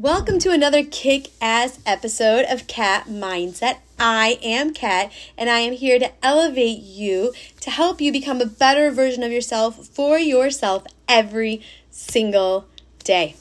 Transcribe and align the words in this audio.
Welcome 0.00 0.38
to 0.38 0.52
another 0.52 0.84
kick 0.84 1.32
ass 1.40 1.80
episode 1.84 2.44
of 2.48 2.68
Kat 2.68 3.08
Mindset. 3.08 3.78
I 3.98 4.38
am 4.44 4.72
Kat, 4.72 5.10
and 5.36 5.50
I 5.50 5.58
am 5.58 5.72
here 5.72 5.98
to 5.98 6.12
elevate 6.24 6.78
you 6.78 7.32
to 7.62 7.70
help 7.72 8.00
you 8.00 8.12
become 8.12 8.40
a 8.40 8.46
better 8.46 8.92
version 8.92 9.24
of 9.24 9.32
yourself 9.32 9.88
for 9.88 10.16
yourself 10.16 10.84
every 11.08 11.62
single 11.90 12.68
day. 13.02 13.34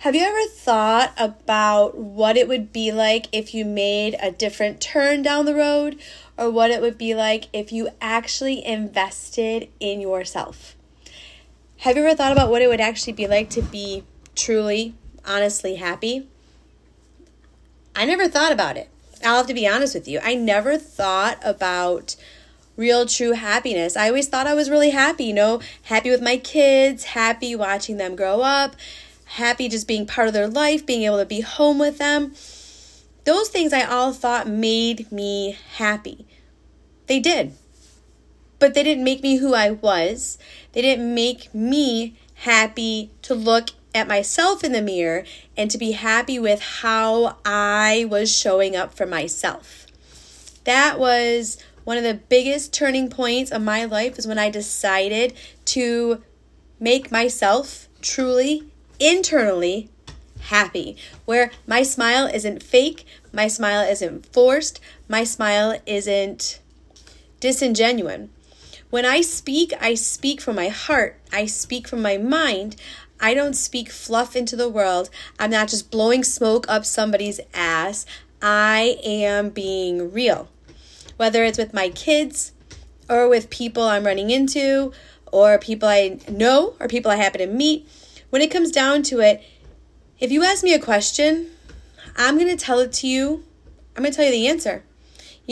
Have 0.00 0.14
you 0.14 0.20
ever 0.20 0.50
thought 0.50 1.14
about 1.16 1.96
what 1.96 2.36
it 2.36 2.46
would 2.46 2.70
be 2.70 2.92
like 2.92 3.28
if 3.32 3.54
you 3.54 3.64
made 3.64 4.16
a 4.20 4.30
different 4.30 4.82
turn 4.82 5.22
down 5.22 5.46
the 5.46 5.54
road, 5.54 5.98
or 6.36 6.50
what 6.50 6.70
it 6.70 6.82
would 6.82 6.98
be 6.98 7.14
like 7.14 7.48
if 7.54 7.72
you 7.72 7.88
actually 8.02 8.62
invested 8.62 9.70
in 9.80 9.98
yourself? 9.98 10.76
Have 11.78 11.96
you 11.96 12.04
ever 12.04 12.14
thought 12.14 12.32
about 12.32 12.50
what 12.50 12.60
it 12.60 12.68
would 12.68 12.82
actually 12.82 13.14
be 13.14 13.26
like 13.26 13.48
to 13.48 13.62
be 13.62 14.04
truly 14.34 14.94
honestly 15.26 15.76
happy? 15.76 16.28
I 17.94 18.04
never 18.04 18.28
thought 18.28 18.52
about 18.52 18.76
it. 18.76 18.88
I'll 19.24 19.38
have 19.38 19.46
to 19.46 19.54
be 19.54 19.68
honest 19.68 19.94
with 19.94 20.08
you. 20.08 20.20
I 20.22 20.34
never 20.34 20.78
thought 20.78 21.38
about 21.44 22.16
real 22.76 23.06
true 23.06 23.32
happiness. 23.32 23.96
I 23.96 24.08
always 24.08 24.28
thought 24.28 24.46
I 24.46 24.54
was 24.54 24.70
really 24.70 24.90
happy, 24.90 25.24
you 25.24 25.34
know, 25.34 25.60
happy 25.84 26.10
with 26.10 26.22
my 26.22 26.36
kids, 26.36 27.04
happy 27.04 27.54
watching 27.54 27.98
them 27.98 28.16
grow 28.16 28.40
up, 28.40 28.76
happy 29.24 29.68
just 29.68 29.86
being 29.86 30.06
part 30.06 30.28
of 30.28 30.34
their 30.34 30.48
life, 30.48 30.86
being 30.86 31.02
able 31.02 31.18
to 31.18 31.26
be 31.26 31.40
home 31.40 31.78
with 31.78 31.98
them. 31.98 32.34
Those 33.24 33.48
things 33.48 33.72
I 33.72 33.82
all 33.82 34.12
thought 34.12 34.48
made 34.48 35.12
me 35.12 35.56
happy. 35.76 36.26
They 37.06 37.20
did. 37.20 37.54
But 38.58 38.74
they 38.74 38.82
didn't 38.82 39.04
make 39.04 39.22
me 39.22 39.36
who 39.36 39.54
I 39.54 39.70
was. 39.70 40.38
They 40.72 40.82
didn't 40.82 41.14
make 41.14 41.54
me 41.54 42.16
happy 42.34 43.10
to 43.22 43.34
look 43.34 43.70
at 43.94 44.08
myself 44.08 44.64
in 44.64 44.72
the 44.72 44.82
mirror 44.82 45.24
and 45.56 45.70
to 45.70 45.78
be 45.78 45.92
happy 45.92 46.38
with 46.38 46.60
how 46.60 47.36
I 47.44 48.06
was 48.08 48.34
showing 48.34 48.74
up 48.74 48.94
for 48.94 49.06
myself. 49.06 49.86
That 50.64 50.98
was 50.98 51.58
one 51.84 51.96
of 51.96 52.04
the 52.04 52.14
biggest 52.14 52.72
turning 52.72 53.10
points 53.10 53.50
of 53.50 53.62
my 53.62 53.84
life 53.84 54.18
is 54.18 54.26
when 54.26 54.38
I 54.38 54.50
decided 54.50 55.34
to 55.66 56.22
make 56.78 57.10
myself 57.10 57.88
truly 58.00 58.64
internally 58.98 59.90
happy, 60.42 60.96
where 61.24 61.50
my 61.66 61.82
smile 61.82 62.26
isn't 62.26 62.62
fake, 62.62 63.06
my 63.32 63.48
smile 63.48 63.88
isn't 63.88 64.26
forced, 64.26 64.80
my 65.08 65.24
smile 65.24 65.80
isn't 65.86 66.60
disingenuine. 67.40 68.28
When 68.92 69.06
I 69.06 69.22
speak, 69.22 69.72
I 69.80 69.94
speak 69.94 70.42
from 70.42 70.56
my 70.56 70.68
heart, 70.68 71.18
I 71.32 71.46
speak 71.46 71.88
from 71.88 72.02
my 72.02 72.18
mind, 72.18 72.76
I 73.18 73.32
don't 73.32 73.54
speak 73.54 73.90
fluff 73.90 74.36
into 74.36 74.54
the 74.54 74.68
world. 74.68 75.08
I'm 75.38 75.48
not 75.48 75.68
just 75.68 75.90
blowing 75.90 76.22
smoke 76.22 76.66
up 76.68 76.84
somebody's 76.84 77.40
ass. 77.54 78.04
I 78.42 78.98
am 79.02 79.48
being 79.48 80.12
real. 80.12 80.50
Whether 81.16 81.42
it's 81.42 81.56
with 81.56 81.72
my 81.72 81.88
kids 81.88 82.52
or 83.08 83.30
with 83.30 83.48
people 83.48 83.84
I'm 83.84 84.04
running 84.04 84.28
into 84.28 84.92
or 85.32 85.58
people 85.58 85.88
I 85.88 86.18
know 86.28 86.74
or 86.78 86.86
people 86.86 87.10
I 87.10 87.16
happen 87.16 87.40
to 87.40 87.46
meet, 87.46 87.88
when 88.28 88.42
it 88.42 88.50
comes 88.50 88.70
down 88.70 89.02
to 89.04 89.20
it, 89.20 89.42
if 90.20 90.30
you 90.30 90.44
ask 90.44 90.62
me 90.62 90.74
a 90.74 90.78
question, 90.78 91.48
I'm 92.14 92.36
going 92.36 92.54
to 92.54 92.62
tell 92.62 92.80
it 92.80 92.92
to 92.92 93.06
you. 93.06 93.42
I'm 93.96 94.02
going 94.02 94.12
to 94.12 94.16
tell 94.16 94.26
you 94.26 94.32
the 94.32 94.48
answer 94.48 94.84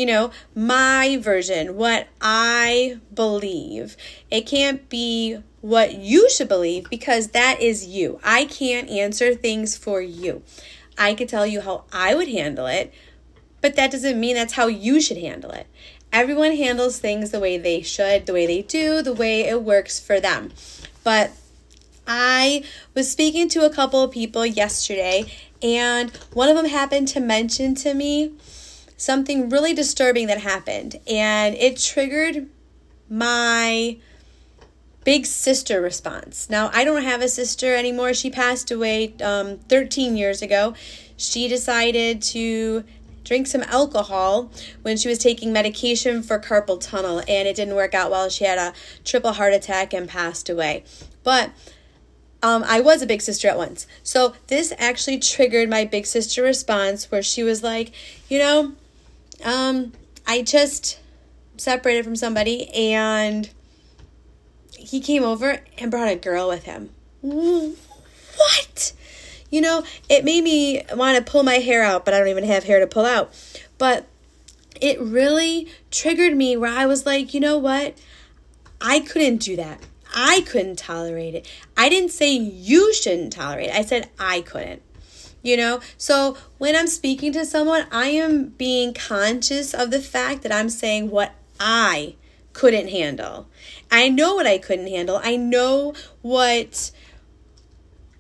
you 0.01 0.07
know, 0.07 0.31
my 0.55 1.19
version, 1.21 1.77
what 1.77 2.09
I 2.23 3.01
believe. 3.13 3.99
It 4.31 4.47
can't 4.47 4.89
be 4.89 5.41
what 5.61 5.93
you 5.97 6.31
should 6.31 6.49
believe 6.49 6.89
because 6.89 7.29
that 7.29 7.61
is 7.61 7.87
you. 7.87 8.19
I 8.25 8.47
can't 8.47 8.89
answer 8.89 9.35
things 9.35 9.77
for 9.77 10.01
you. 10.01 10.43
I 10.97 11.13
could 11.13 11.29
tell 11.29 11.47
you 11.47 11.61
how 11.61 11.85
I 11.93 12.15
would 12.15 12.29
handle 12.29 12.67
it, 12.67 12.95
but 13.61 13.77
that 13.77 13.91
doesn't 13.91 14.19
mean 14.19 14.37
that's 14.37 14.55
how 14.55 14.69
you 14.69 15.03
should 15.03 15.19
handle 15.19 15.51
it. 15.51 15.67
Everyone 16.15 16.57
handles 16.57 16.99
things 16.99 17.31
the 17.31 17.39
way 17.39 17.59
they 17.59 17.83
should, 17.83 18.25
the 18.25 18.33
way 18.33 18.47
they 18.47 18.63
do, 18.63 19.03
the 19.03 19.13
way 19.13 19.43
it 19.43 19.63
works 19.63 20.01
for 20.01 20.19
them. 20.19 20.51
But 21.05 21.31
I 22.07 22.65
was 22.95 23.13
speaking 23.13 23.51
to 23.51 23.67
a 23.67 23.71
couple 23.71 24.03
of 24.03 24.13
people 24.13 24.47
yesterday, 24.47 25.31
and 25.63 26.11
one 26.33 26.49
of 26.49 26.57
them 26.57 26.65
happened 26.65 27.09
to 27.09 27.21
mention 27.21 27.75
to 27.75 27.93
me 27.93 28.33
something 29.01 29.49
really 29.49 29.73
disturbing 29.73 30.27
that 30.27 30.39
happened, 30.39 31.01
and 31.07 31.55
it 31.55 31.79
triggered 31.79 32.47
my 33.09 33.97
big 35.05 35.25
sister 35.25 35.81
response. 35.81 36.51
Now, 36.51 36.71
I 36.75 36.85
don't 36.85 37.03
have 37.03 37.23
a 37.23 37.29
sister 37.29 37.75
anymore. 37.75 38.13
She 38.13 38.29
passed 38.29 38.71
away 38.71 39.15
um, 39.23 39.57
13 39.57 40.19
years 40.19 40.43
ago. 40.43 40.75
She 41.17 41.49
decided 41.49 42.21
to 42.25 42.85
drink 43.25 43.47
some 43.47 43.63
alcohol 43.63 44.53
when 44.83 44.99
she 44.99 45.09
was 45.09 45.17
taking 45.17 45.51
medication 45.51 46.23
for 46.23 46.39
carpal 46.39 46.79
tunnel, 46.79 47.21
and 47.27 47.49
it 47.49 47.57
didn't 47.57 47.77
work 47.77 47.95
out 47.95 48.11
well. 48.11 48.29
She 48.29 48.45
had 48.45 48.59
a 48.59 48.75
triple 49.03 49.33
heart 49.33 49.55
attack 49.55 49.95
and 49.95 50.11
passed 50.11 50.51
away. 50.51 50.85
But 51.25 51.53
um, 52.43 52.65
I 52.67 52.81
was 52.81 53.01
a 53.01 53.07
big 53.07 53.23
sister 53.23 53.49
at 53.49 53.57
once. 53.57 53.87
So 54.03 54.35
this 54.49 54.75
actually 54.77 55.21
triggered 55.21 55.71
my 55.71 55.87
big 55.87 56.05
sister 56.05 56.43
response 56.43 57.11
where 57.11 57.23
she 57.23 57.43
was 57.43 57.63
like, 57.63 57.93
you 58.29 58.39
know, 58.39 58.75
um, 59.45 59.93
I 60.27 60.43
just 60.43 60.99
separated 61.57 62.05
from 62.05 62.17
somebody 62.17 62.69
and 62.71 63.51
he 64.77 65.01
came 65.01 65.23
over 65.23 65.61
and 65.79 65.91
brought 65.91 66.09
a 66.09 66.17
girl 66.17 66.49
with 66.49 66.65
him. 66.65 66.91
What? 67.21 68.93
You 69.51 69.61
know, 69.61 69.85
it 70.09 70.25
made 70.25 70.43
me 70.45 70.83
want 70.95 71.19
to 71.19 71.31
pull 71.31 71.43
my 71.43 71.55
hair 71.55 71.83
out, 71.83 72.05
but 72.05 72.15
I 72.15 72.19
don't 72.19 72.29
even 72.29 72.45
have 72.45 72.65
hair 72.65 72.81
to 72.81 72.87
pull 72.87 73.05
out. 73.05 73.35
But 73.79 74.07
it 74.81 75.01
really 75.01 75.69
triggered 75.91 76.37
me 76.37 76.57
where 76.57 76.71
I 76.71 76.87
was 76.87 77.05
like, 77.05 77.35
you 77.35 77.41
know 77.41 77.59
what? 77.59 77.99
I 78.81 79.01
couldn't 79.01 79.39
do 79.39 79.57
that. 79.57 79.81
I 80.15 80.41
couldn't 80.43 80.79
tolerate 80.79 81.35
it. 81.35 81.51
I 81.77 81.89
didn't 81.89 82.11
say 82.11 82.33
you 82.33 82.95
shouldn't 82.95 83.33
tolerate 83.33 83.69
it. 83.69 83.75
I 83.75 83.83
said 83.83 84.09
I 84.19 84.41
couldn't 84.41 84.83
you 85.43 85.57
know? 85.57 85.81
So 85.97 86.37
when 86.59 86.77
i'm 86.77 86.87
speaking 86.87 87.33
to 87.33 87.45
someone 87.45 87.87
i 87.91 88.09
am 88.09 88.49
being 88.49 88.95
conscious 88.95 89.75
of 89.75 89.91
the 89.91 90.01
fact 90.01 90.43
that 90.43 90.53
i'm 90.53 90.69
saying 90.69 91.11
what 91.11 91.35
i 91.59 92.15
couldn't 92.53 92.89
handle. 92.89 93.49
I 93.91 94.09
know 94.09 94.35
what 94.35 94.47
i 94.47 94.59
couldn't 94.59 94.89
handle. 94.89 95.21
I 95.23 95.37
know 95.37 95.95
what 96.23 96.91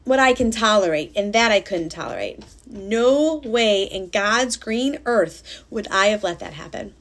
what 0.04 0.18
i 0.18 0.32
can 0.32 0.50
tolerate 0.50 1.12
and 1.14 1.32
that 1.32 1.52
i 1.52 1.60
couldn't 1.60 1.90
tolerate. 1.90 2.42
No 2.66 3.36
way 3.44 3.84
in 3.84 4.08
god's 4.08 4.56
green 4.56 4.98
earth 5.04 5.64
would 5.70 5.86
i 5.88 6.06
have 6.06 6.22
let 6.22 6.38
that 6.40 6.54
happen. 6.54 6.94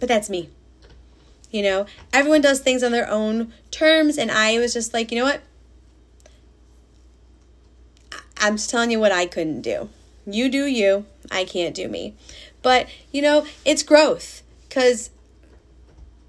But 0.00 0.08
that's 0.08 0.30
me. 0.30 0.48
You 1.50 1.62
know? 1.62 1.86
Everyone 2.12 2.40
does 2.40 2.60
things 2.60 2.82
on 2.82 2.92
their 2.92 3.08
own 3.08 3.52
terms 3.70 4.18
and 4.18 4.30
i 4.30 4.58
was 4.58 4.72
just 4.72 4.94
like 4.94 5.10
you 5.10 5.18
know 5.18 5.24
what 5.24 5.42
I'm 8.44 8.56
just 8.56 8.68
telling 8.68 8.90
you 8.90 9.00
what 9.00 9.10
I 9.10 9.24
couldn't 9.24 9.62
do. 9.62 9.88
You 10.26 10.50
do 10.50 10.66
you, 10.66 11.06
I 11.32 11.46
can't 11.46 11.74
do 11.74 11.88
me. 11.88 12.14
But, 12.60 12.90
you 13.10 13.22
know, 13.22 13.46
it's 13.64 13.82
growth 13.82 14.42
because 14.68 15.08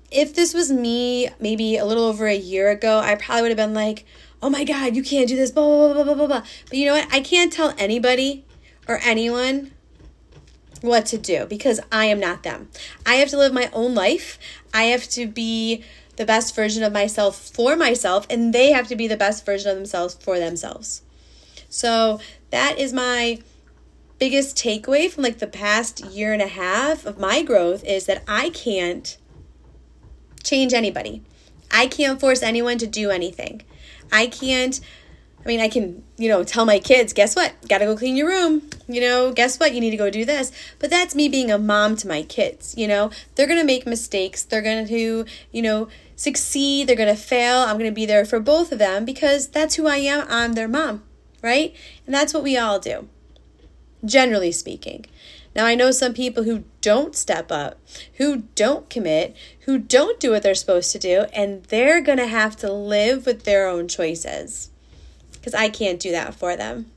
if 0.10 0.34
this 0.34 0.54
was 0.54 0.72
me 0.72 1.28
maybe 1.42 1.76
a 1.76 1.84
little 1.84 2.06
over 2.06 2.26
a 2.26 2.36
year 2.36 2.72
ago, 2.72 3.00
I 3.00 3.16
probably 3.16 3.42
would 3.42 3.52
have 3.52 3.58
been 3.58 3.74
like, 3.74 4.06
oh 4.42 4.50
my 4.50 4.64
God, 4.64 4.96
you 4.96 5.04
can't 5.04 5.28
do 5.28 5.36
this, 5.36 5.52
blah, 5.52 5.66
blah, 5.66 5.94
blah, 5.94 6.04
blah, 6.06 6.14
blah, 6.14 6.28
blah. 6.28 6.44
But 6.70 6.78
you 6.78 6.86
know 6.86 6.94
what? 6.94 7.14
I 7.14 7.20
can't 7.20 7.52
tell 7.52 7.74
anybody 7.78 8.46
or 8.88 9.02
anyone 9.04 9.72
what 10.80 11.06
to 11.08 11.18
do 11.18 11.46
because 11.46 11.82
I 11.92 12.06
am 12.06 12.22
not 12.22 12.44
them. 12.44 12.70
I 13.06 13.16
have 13.16 13.30
to 13.32 13.38
live 13.38 13.52
my 13.52 13.70
own 13.74 13.94
life. 13.94 14.40
I 14.74 14.84
have 14.84 15.10
to 15.10 15.28
be 15.28 15.84
the 16.16 16.26
best 16.26 16.56
version 16.56 16.82
of 16.82 16.94
myself 16.94 17.38
for 17.38 17.76
myself, 17.76 18.26
and 18.30 18.54
they 18.54 18.72
have 18.72 18.88
to 18.88 18.96
be 18.96 19.10
the 19.10 19.18
best 19.18 19.46
version 19.46 19.70
of 19.70 19.76
themselves 19.76 20.14
for 20.14 20.40
themselves. 20.40 21.02
So 21.76 22.22
that 22.52 22.80
is 22.80 22.94
my 22.94 23.40
biggest 24.18 24.56
takeaway 24.56 25.12
from 25.12 25.24
like 25.24 25.40
the 25.40 25.48
past 25.48 26.06
year 26.06 26.32
and 26.32 26.42
a 26.42 26.48
half 26.48 27.06
of 27.06 27.20
my 27.20 27.44
growth 27.44 27.84
is 27.84 28.06
that 28.06 28.24
I 28.30 28.50
can't 28.52 29.18
change 30.42 30.74
anybody. 30.74 31.22
I 31.70 31.88
can't 31.88 32.18
force 32.18 32.42
anyone 32.42 32.78
to 32.78 32.88
do 32.88 33.10
anything. 33.10 33.62
I 34.10 34.28
can't 34.28 34.80
I 35.44 35.48
mean, 35.50 35.60
I 35.60 35.68
can, 35.68 36.04
you 36.18 36.28
know, 36.28 36.44
tell 36.44 36.66
my 36.66 36.80
kids, 36.80 37.14
guess 37.14 37.36
what? 37.36 37.54
Got 37.70 37.78
to 37.80 37.86
go 37.86 37.96
clean 37.96 38.16
your 38.16 38.30
room. 38.30 38.68
You 38.88 39.02
know, 39.02 39.32
guess 39.32 39.60
what? 39.60 39.76
You 39.76 39.80
need 39.80 39.92
to 39.92 39.98
go 39.98 40.10
do 40.10 40.26
this. 40.26 40.52
But 40.80 40.90
that's 40.90 41.14
me 41.14 41.30
being 41.30 41.52
a 41.52 41.60
mom 41.60 41.98
to 41.98 42.08
my 42.08 42.24
kids, 42.24 42.74
you 42.76 42.88
know? 42.88 43.12
They're 43.36 43.46
going 43.46 43.60
to 43.60 43.66
make 43.66 43.86
mistakes. 43.86 44.42
They're 44.42 44.64
going 44.64 44.88
to, 44.88 44.92
do, 44.92 45.26
you 45.52 45.62
know, 45.62 45.88
succeed. 46.16 46.88
They're 46.88 46.96
going 46.96 47.16
to 47.16 47.22
fail. 47.22 47.60
I'm 47.60 47.78
going 47.78 47.92
to 47.92 47.94
be 47.94 48.08
there 48.08 48.26
for 48.26 48.40
both 48.40 48.72
of 48.72 48.80
them 48.80 49.06
because 49.06 49.48
that's 49.48 49.76
who 49.76 49.86
I 49.86 49.98
am. 49.98 50.26
I'm 50.32 50.54
their 50.54 50.68
mom 50.68 51.04
right? 51.42 51.76
And 52.06 52.14
that's 52.14 52.34
what 52.34 52.44
we 52.44 52.58
all 52.58 52.80
do, 52.80 53.08
generally 54.04 54.52
speaking. 54.52 55.06
Now, 55.56 55.66
I 55.66 55.76
know 55.76 55.92
some 55.92 56.14
people 56.14 56.44
who 56.44 56.66
don't 56.82 57.16
step 57.16 57.50
up, 57.50 57.80
who 58.16 58.44
don't 58.56 58.90
commit, 58.90 59.36
who 59.62 59.78
don't 59.80 60.20
do 60.20 60.32
what 60.32 60.44
they're 60.44 60.54
supposed 60.54 60.92
to 60.92 61.00
do, 61.00 61.26
and 61.34 61.64
they're 61.66 62.02
going 62.02 62.18
to 62.18 62.28
have 62.28 62.58
to 62.58 62.72
live 62.72 63.26
with 63.26 63.44
their 63.44 63.68
own 63.68 63.88
choices 63.88 64.70
because 65.32 65.54
I 65.54 65.70
can't 65.70 66.00
do 66.00 66.12
that 66.12 66.36
for 66.36 66.58
them. 66.58 66.92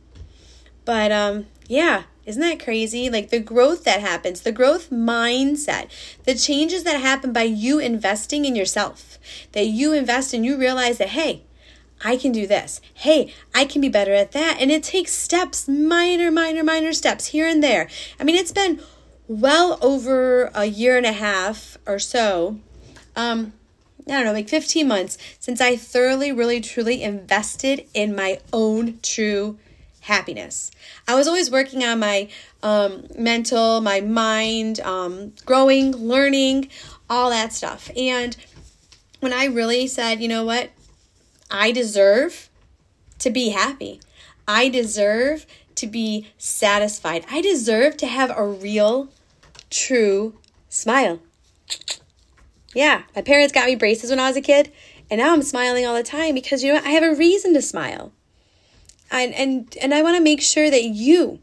But 0.85 1.13
um, 1.13 1.47
yeah, 1.69 2.05
isn't 2.25 2.41
that 2.41 2.63
crazy? 2.63 3.09
Like 3.11 3.31
the 3.31 3.41
growth 3.41 3.85
that 3.85 4.01
happens, 4.01 4.41
the 4.41 4.53
growth 4.53 4.91
mindset, 4.91 5.89
the 6.25 6.35
changes 6.35 6.83
that 6.85 7.01
happen 7.01 7.33
by 7.33 7.43
you 7.45 7.79
investing 7.79 8.45
in 8.45 8.57
yourself, 8.57 9.19
that 9.53 9.67
you 9.67 9.93
invest 9.93 10.35
and 10.35 10.45
you 10.45 10.59
realize 10.59 10.99
that, 10.99 11.11
hey, 11.11 11.45
I 12.05 12.17
can 12.17 12.33
do 12.33 12.47
this. 12.47 12.81
Hey, 12.95 13.33
I 13.55 13.65
can 13.65 13.81
be 13.81 13.89
better 13.89 14.13
at 14.13 14.33
that. 14.33 14.59
And 14.61 14.71
it 14.71 14.83
takes 14.83 15.13
steps, 15.13 15.69
minor, 15.69 16.31
minor, 16.31 16.63
minor 16.63 16.93
steps 16.93 17.27
here 17.27 17.47
and 17.47 17.63
there. 17.63 17.89
I 18.21 18.25
mean, 18.25 18.37
it's 18.37 18.53
been 18.53 18.81
well 19.27 19.79
over 19.83 20.51
a 20.55 20.67
year 20.67 20.97
and 20.97 21.07
a 21.07 21.13
half 21.13 21.77
or 21.87 21.99
so. 21.99 22.59
Um, 23.17 23.53
I 24.07 24.13
don't 24.13 24.25
know, 24.25 24.33
like 24.33 24.49
15 24.49 24.89
months 24.89 25.19
since 25.39 25.61
I 25.61 25.77
thoroughly, 25.77 26.33
really, 26.33 26.61
truly 26.61 27.03
invested 27.03 27.87
in 27.93 28.15
my 28.15 28.41
own 28.53 29.01
true 29.03 29.59
happiness. 30.01 30.71
I 31.07 31.15
was 31.15 31.29
always 31.29 31.51
working 31.51 31.85
on 31.85 31.99
my 31.99 32.29
um, 32.63 33.07
mental, 33.19 33.83
my 33.83 34.01
mind, 34.01 34.81
um, 34.81 35.35
growing, 35.45 35.93
learning, 35.93 36.71
all 37.11 37.29
that 37.31 37.53
stuff. 37.53 37.91
And 37.97 38.35
when 39.21 39.35
I 39.35 39.45
really 39.45 39.87
said, 39.87 40.21
you 40.21 40.29
know 40.29 40.45
what, 40.45 40.71
I 41.51 41.73
deserve 41.73 42.51
to 43.19 43.31
be 43.31 43.51
happy. 43.51 44.01
I 44.47 44.69
deserve 44.69 45.47
to 45.77 45.87
be 45.87 46.29
satisfied. 46.37 47.25
I 47.31 47.41
deserve 47.41 47.97
to 47.99 48.07
have 48.07 48.31
a 48.37 48.47
real, 48.47 49.09
true 49.71 50.35
smile. 50.69 51.21
Yeah, 52.75 53.03
my 53.15 53.23
parents 53.23 53.53
got 53.53 53.67
me 53.67 53.77
braces 53.77 54.11
when 54.11 54.21
I 54.21 54.29
was 54.29 54.37
a 54.37 54.43
kid, 54.43 54.73
and 55.11 55.21
now 55.21 55.33
I'm 55.33 55.43
smiling 55.43 55.87
all 55.87 55.95
the 55.95 56.03
time 56.03 56.35
because 56.35 56.63
you 56.63 56.73
know 56.73 56.81
I 56.85 56.91
have 56.91 57.03
a 57.03 57.15
reason 57.15 57.55
to 57.55 57.63
smile. 57.63 58.13
And 59.11 59.35
and 59.35 59.77
and 59.81 59.95
I 59.95 60.03
want 60.03 60.17
to 60.17 60.23
make 60.23 60.43
sure 60.43 60.71
that 60.71 60.85
you 60.85 61.39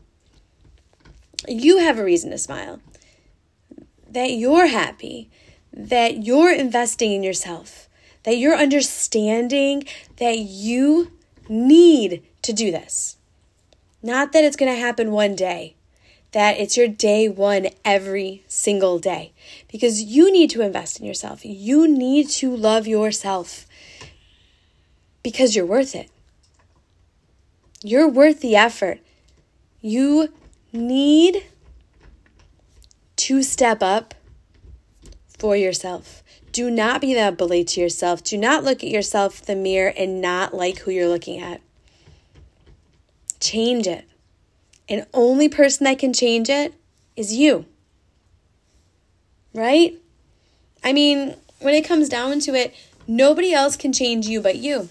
you 1.47 1.79
have 1.79 1.97
a 1.97 2.03
reason 2.03 2.29
to 2.31 2.37
smile. 2.37 2.79
That 4.09 4.31
you're 4.31 4.67
happy, 4.67 5.29
that 5.73 6.23
you're 6.23 6.53
investing 6.53 7.11
in 7.11 7.23
yourself 7.23 7.84
that 8.25 8.37
you're 8.37 8.55
understanding 8.55 9.85
that 10.17 10.39
you 10.39 11.11
need 11.47 12.23
to 12.41 12.51
do 12.51 12.71
this. 12.71 13.17
Not 14.03 14.33
that 14.33 14.43
it's 14.43 14.55
going 14.55 14.71
to 14.71 14.79
happen 14.79 15.11
one 15.11 15.35
day, 15.35 15.75
that 16.31 16.59
it's 16.59 16.75
your 16.75 16.87
day 16.87 17.29
one 17.29 17.67
every 17.85 18.43
single 18.47 18.99
day. 18.99 19.31
Because 19.71 20.01
you 20.01 20.31
need 20.31 20.49
to 20.49 20.61
invest 20.61 20.99
in 20.99 21.05
yourself. 21.05 21.45
You 21.45 21.87
need 21.87 22.29
to 22.31 22.55
love 22.55 22.87
yourself 22.87 23.67
because 25.23 25.55
you're 25.55 25.65
worth 25.65 25.95
it. 25.95 26.09
You're 27.83 28.09
worth 28.09 28.41
the 28.41 28.55
effort. 28.55 28.99
You 29.81 30.29
need 30.73 31.45
to 33.17 33.43
step 33.43 33.81
up 33.81 34.13
for 35.37 35.55
yourself. 35.55 36.23
Do 36.55 36.71
not 36.71 37.01
be 37.01 37.13
that 37.15 37.35
bully 37.35 37.65
to 37.65 37.81
yourself. 37.81 38.23
Do 38.23 38.37
not 38.37 38.63
look 38.63 38.81
at 38.81 38.89
yourself 38.89 39.41
in 39.41 39.45
the 39.45 39.61
mirror 39.61 39.91
and 39.97 40.21
not 40.21 40.53
like 40.53 40.79
who 40.79 40.91
you're 40.91 41.09
looking 41.09 41.41
at. 41.41 41.59
Change 43.41 43.87
it. 43.87 44.05
And 44.87 45.05
only 45.13 45.49
person 45.49 45.83
that 45.83 45.99
can 45.99 46.13
change 46.13 46.49
it 46.49 46.73
is 47.17 47.35
you. 47.35 47.65
Right? 49.53 49.97
I 50.81 50.93
mean, 50.93 51.35
when 51.59 51.73
it 51.73 51.83
comes 51.83 52.07
down 52.07 52.39
to 52.39 52.55
it, 52.55 52.73
nobody 53.05 53.51
else 53.51 53.75
can 53.75 53.91
change 53.91 54.25
you 54.27 54.39
but 54.39 54.55
you. 54.55 54.87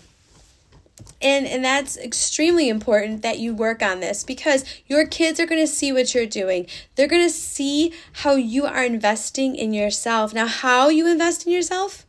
And 1.21 1.47
and 1.47 1.65
that's 1.65 1.97
extremely 1.97 2.69
important 2.69 3.23
that 3.23 3.39
you 3.39 3.55
work 3.55 3.83
on 3.83 4.01
this 4.01 4.25
because 4.25 4.65
your 4.87 5.07
kids 5.07 5.41
are 5.41 5.47
going 5.47 5.61
to 5.61 5.73
see 5.73 5.93
what 5.93 6.15
you're 6.15 6.27
doing. 6.27 6.67
They're 6.95 7.09
going 7.09 7.27
to 7.27 7.31
see 7.31 7.93
how 8.13 8.35
you 8.37 8.67
are 8.67 8.85
investing 8.85 9.57
in 9.57 9.73
yourself. 9.73 10.35
Now, 10.35 10.47
how 10.47 10.89
you 10.89 11.07
invest 11.07 11.47
in 11.47 11.53
yourself? 11.53 12.07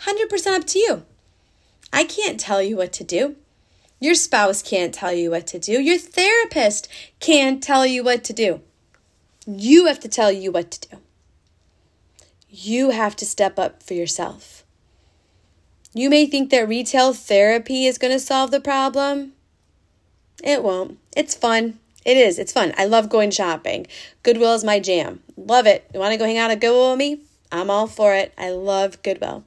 100% 0.00 0.56
up 0.56 0.66
to 0.68 0.78
you. 0.78 1.04
I 1.92 2.04
can't 2.04 2.40
tell 2.40 2.62
you 2.62 2.76
what 2.76 2.92
to 2.94 3.04
do. 3.04 3.36
Your 4.00 4.14
spouse 4.14 4.62
can't 4.62 4.94
tell 4.94 5.12
you 5.12 5.30
what 5.30 5.46
to 5.48 5.58
do. 5.58 5.72
Your 5.72 5.98
therapist 5.98 6.88
can't 7.20 7.62
tell 7.62 7.84
you 7.84 8.02
what 8.02 8.24
to 8.24 8.32
do. 8.32 8.62
You 9.46 9.86
have 9.86 10.00
to 10.00 10.08
tell 10.08 10.32
you 10.32 10.50
what 10.50 10.70
to 10.70 10.88
do. 10.88 10.96
You 12.48 12.90
have 12.90 13.14
to 13.16 13.26
step 13.26 13.58
up 13.58 13.82
for 13.82 13.94
yourself. 13.94 14.59
You 15.92 16.08
may 16.08 16.26
think 16.26 16.50
that 16.50 16.68
retail 16.68 17.12
therapy 17.12 17.86
is 17.86 17.98
going 17.98 18.12
to 18.12 18.20
solve 18.20 18.50
the 18.50 18.60
problem. 18.60 19.32
It 20.42 20.62
won't. 20.62 20.98
It's 21.16 21.34
fun. 21.34 21.78
It 22.04 22.16
is. 22.16 22.38
It's 22.38 22.52
fun. 22.52 22.72
I 22.78 22.84
love 22.86 23.10
going 23.10 23.30
shopping. 23.30 23.86
Goodwill 24.22 24.54
is 24.54 24.64
my 24.64 24.78
jam. 24.78 25.20
Love 25.36 25.66
it. 25.66 25.90
You 25.92 26.00
want 26.00 26.12
to 26.12 26.18
go 26.18 26.24
hang 26.24 26.38
out 26.38 26.50
at 26.50 26.60
Goodwill 26.60 26.90
with 26.90 26.98
me? 26.98 27.20
I'm 27.52 27.70
all 27.70 27.86
for 27.86 28.14
it. 28.14 28.32
I 28.38 28.50
love 28.50 29.02
Goodwill. 29.02 29.44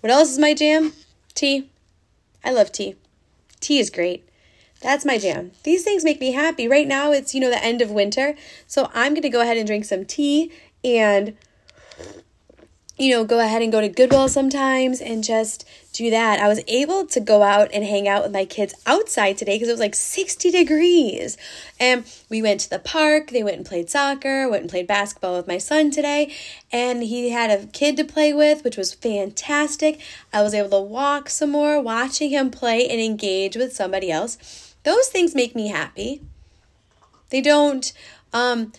What 0.00 0.10
else 0.10 0.30
is 0.30 0.38
my 0.38 0.54
jam? 0.54 0.92
Tea. 1.34 1.68
I 2.44 2.50
love 2.50 2.72
tea. 2.72 2.96
Tea 3.60 3.78
is 3.78 3.90
great. 3.90 4.28
That's 4.80 5.04
my 5.04 5.18
jam. 5.18 5.52
These 5.62 5.84
things 5.84 6.04
make 6.04 6.20
me 6.20 6.32
happy. 6.32 6.66
Right 6.68 6.88
now, 6.88 7.12
it's, 7.12 7.34
you 7.34 7.40
know, 7.40 7.50
the 7.50 7.64
end 7.64 7.80
of 7.80 7.90
winter. 7.90 8.34
So 8.66 8.90
I'm 8.92 9.12
going 9.12 9.22
to 9.22 9.28
go 9.28 9.40
ahead 9.40 9.56
and 9.56 9.66
drink 9.66 9.84
some 9.84 10.04
tea 10.04 10.50
and 10.82 11.36
you 12.96 13.10
know, 13.10 13.24
go 13.24 13.40
ahead 13.40 13.60
and 13.60 13.72
go 13.72 13.80
to 13.80 13.88
Goodwill 13.88 14.28
sometimes 14.28 15.00
and 15.00 15.24
just 15.24 15.68
do 15.92 16.10
that. 16.10 16.38
I 16.38 16.46
was 16.46 16.62
able 16.68 17.04
to 17.06 17.18
go 17.18 17.42
out 17.42 17.68
and 17.72 17.84
hang 17.84 18.06
out 18.06 18.22
with 18.22 18.32
my 18.32 18.44
kids 18.44 18.72
outside 18.86 19.36
today 19.36 19.56
because 19.56 19.68
it 19.68 19.72
was 19.72 19.80
like 19.80 19.96
60 19.96 20.52
degrees. 20.52 21.36
And 21.80 22.04
we 22.28 22.40
went 22.40 22.60
to 22.60 22.70
the 22.70 22.78
park, 22.78 23.30
they 23.30 23.42
went 23.42 23.56
and 23.56 23.66
played 23.66 23.90
soccer, 23.90 24.48
went 24.48 24.62
and 24.62 24.70
played 24.70 24.86
basketball 24.86 25.36
with 25.36 25.48
my 25.48 25.58
son 25.58 25.90
today, 25.90 26.32
and 26.70 27.02
he 27.02 27.30
had 27.30 27.50
a 27.50 27.66
kid 27.66 27.96
to 27.96 28.04
play 28.04 28.32
with, 28.32 28.62
which 28.62 28.76
was 28.76 28.94
fantastic. 28.94 30.00
I 30.32 30.42
was 30.42 30.54
able 30.54 30.70
to 30.70 30.80
walk 30.80 31.28
some 31.28 31.50
more, 31.50 31.80
watching 31.80 32.30
him 32.30 32.50
play 32.50 32.88
and 32.88 33.00
engage 33.00 33.56
with 33.56 33.72
somebody 33.74 34.12
else. 34.12 34.76
Those 34.84 35.08
things 35.08 35.34
make 35.34 35.56
me 35.56 35.68
happy. 35.68 36.22
They 37.30 37.40
don't 37.40 37.92
um, 38.32 38.72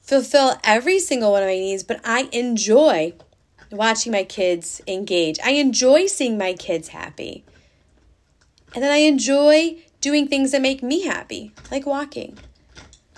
fulfill 0.00 0.60
every 0.62 1.00
single 1.00 1.32
one 1.32 1.42
of 1.42 1.48
my 1.48 1.54
needs, 1.54 1.82
but 1.82 2.00
I 2.04 2.28
enjoy 2.30 3.14
watching 3.70 4.12
my 4.12 4.24
kids 4.24 4.80
engage. 4.86 5.38
I 5.44 5.52
enjoy 5.52 6.06
seeing 6.06 6.38
my 6.38 6.54
kids 6.54 6.88
happy. 6.88 7.44
And 8.74 8.82
then 8.82 8.92
I 8.92 8.98
enjoy 8.98 9.76
doing 10.00 10.28
things 10.28 10.52
that 10.52 10.62
make 10.62 10.82
me 10.82 11.02
happy, 11.02 11.52
like 11.70 11.86
walking. 11.86 12.38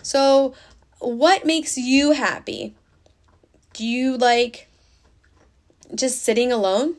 So, 0.02 0.54
what 0.98 1.44
makes 1.44 1.76
you 1.76 2.12
happy? 2.12 2.74
Do 3.72 3.84
you 3.84 4.16
like 4.16 4.68
just 5.94 6.22
sitting 6.22 6.52
alone? 6.52 6.96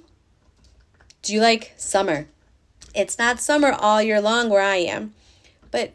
Do 1.21 1.33
you 1.33 1.41
like 1.41 1.73
summer? 1.77 2.27
It's 2.93 3.17
not 3.17 3.39
summer 3.39 3.71
all 3.71 4.01
year 4.01 4.19
long 4.19 4.49
where 4.49 4.61
I 4.61 4.77
am, 4.77 5.13
but 5.69 5.93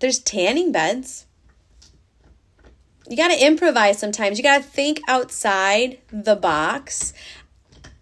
there's 0.00 0.18
tanning 0.18 0.72
beds 0.72 1.26
you 3.08 3.16
got 3.16 3.28
to 3.28 3.44
improvise 3.44 3.98
sometimes. 3.98 4.38
You 4.38 4.44
got 4.44 4.58
to 4.58 4.68
think 4.68 5.00
outside 5.08 5.98
the 6.10 6.36
box 6.36 7.12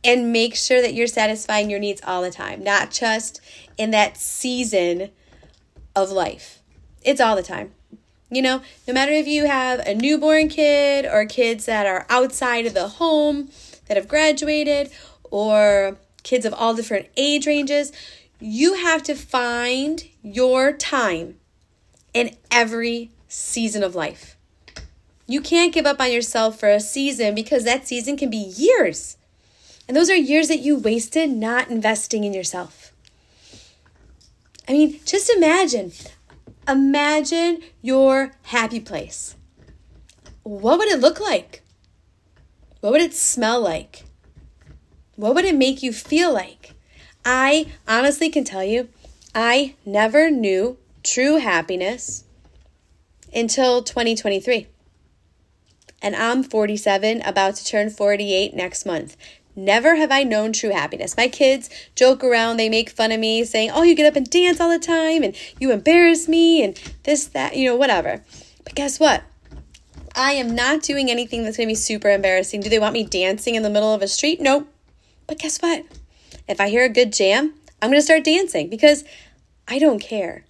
and 0.03 0.33
make 0.33 0.55
sure 0.55 0.81
that 0.81 0.95
you're 0.95 1.07
satisfying 1.07 1.71
your 1.71 1.79
needs 1.79 2.01
all 2.05 2.23
the 2.23 2.31
time, 2.31 2.63
not 2.63 2.91
just 2.91 3.41
in 3.77 3.91
that 3.91 4.17
season 4.17 5.11
of 5.95 6.11
life. 6.11 6.63
It's 7.03 7.21
all 7.21 7.37
the 7.37 7.43
time. 7.43 7.73
You 8.31 8.43
know, 8.43 8.63
no 8.87 8.95
matter 8.95 9.13
if 9.13 9.27
you 9.27 9.47
have 9.47 9.81
a 9.81 9.95
newborn 9.95 10.49
kid 10.49 11.05
or 11.05 11.27
kids 11.27 11.67
that 11.67 11.87
are 11.87 12.07
outside 12.09 12.65
of 12.67 12.75
the 12.75 12.89
home 12.89 13.51
that 13.87 13.97
have 13.97 14.07
graduated 14.07 14.91
or 15.25 15.99
kids 16.23 16.47
of 16.47 16.55
all 16.55 16.75
different 16.75 17.09
age 17.17 17.47
ranges, 17.47 17.93
you 18.39 18.75
have 18.75 19.03
to 19.05 19.15
find 19.15 20.05
your 20.23 20.73
time 20.73 21.37
in 22.15 22.37
every 22.51 23.11
season 23.29 23.83
of 23.83 23.95
life. 23.95 24.37
You 25.31 25.41
can't 25.41 25.73
give 25.73 25.87
up 25.87 26.01
on 26.01 26.11
yourself 26.11 26.59
for 26.59 26.69
a 26.69 26.81
season 26.81 27.37
because 27.37 27.63
that 27.63 27.87
season 27.87 28.17
can 28.17 28.31
be 28.31 28.37
years. 28.37 29.17
And 29.87 29.97
those 29.97 30.11
are 30.11 30.17
years 30.17 30.49
that 30.49 30.59
you 30.59 30.77
wasted 30.77 31.31
not 31.31 31.71
investing 31.71 32.25
in 32.25 32.35
yourself. 32.35 32.93
I 34.69 34.73
mean, 34.73 34.99
just 35.05 35.31
imagine. 35.31 35.93
Imagine 36.67 37.61
your 37.81 38.33
happy 38.43 38.81
place. 38.81 39.37
What 40.43 40.81
would 40.81 40.89
it 40.89 40.99
look 40.99 41.21
like? 41.21 41.63
What 42.81 42.91
would 42.91 43.01
it 43.01 43.15
smell 43.15 43.61
like? 43.61 44.07
What 45.15 45.37
would 45.37 45.45
it 45.45 45.55
make 45.55 45.81
you 45.81 45.93
feel 45.93 46.33
like? 46.33 46.75
I 47.25 47.67
honestly 47.87 48.31
can 48.31 48.43
tell 48.43 48.65
you, 48.65 48.89
I 49.33 49.77
never 49.87 50.29
knew 50.29 50.77
true 51.05 51.37
happiness 51.37 52.25
until 53.33 53.85
2023 53.85 54.67
and 56.03 56.17
I'm 56.17 56.43
47, 56.43 57.23
about 57.23 57.57
to 57.57 57.65
turn 57.65 57.91
48 57.91 58.55
next 58.55 58.87
month. 58.87 59.17
Never 59.57 59.97
have 59.97 60.13
I 60.13 60.23
known 60.23 60.53
true 60.53 60.71
happiness. 60.71 61.17
My 61.17 61.29
kids 61.29 61.69
joke 61.95 62.23
around, 62.23 62.57
they 62.57 62.69
make 62.69 62.89
fun 62.91 63.13
of 63.13 63.21
me, 63.21 63.45
saying, 63.45 63.71
Oh, 63.73 63.83
you 63.83 63.95
get 63.95 64.07
up 64.07 64.17
and 64.17 64.29
dance 64.29 64.61
all 64.61 64.71
the 64.71 64.79
time, 64.79 65.23
and 65.23 65.37
you 65.59 65.73
embarrass 65.73 66.29
me, 66.29 66.63
and 66.63 66.81
this, 67.03 67.27
that, 67.27 67.57
you 67.57 67.69
know, 67.69 67.77
whatever. 67.77 68.23
But 68.65 68.75
guess 68.75 69.01
what? 69.01 69.23
I 70.15 70.33
am 70.33 70.55
not 70.55 70.83
doing 70.83 71.11
anything 71.11 71.45
that's 71.45 71.57
gonna 71.57 71.67
be 71.67 71.75
super 71.75 72.11
embarrassing. 72.11 72.61
Do 72.61 72.69
they 72.69 72.79
want 72.79 72.95
me 72.95 73.05
dancing 73.05 73.55
in 73.55 73.63
the 73.63 73.71
middle 73.71 73.93
of 73.93 74.03
a 74.03 74.09
street? 74.09 74.41
Nope. 74.41 74.69
But 75.27 75.39
guess 75.39 75.59
what? 75.59 75.85
If 76.49 76.61
I 76.61 76.69
hear 76.69 76.85
a 76.85 76.89
good 76.89 77.13
jam, 77.13 77.55
I'm 77.81 77.91
gonna 77.91 78.03
start 78.03 78.25
dancing 78.25 78.69
because 78.69 79.05
I 79.69 79.79
don't 79.79 80.01
care. 80.01 80.45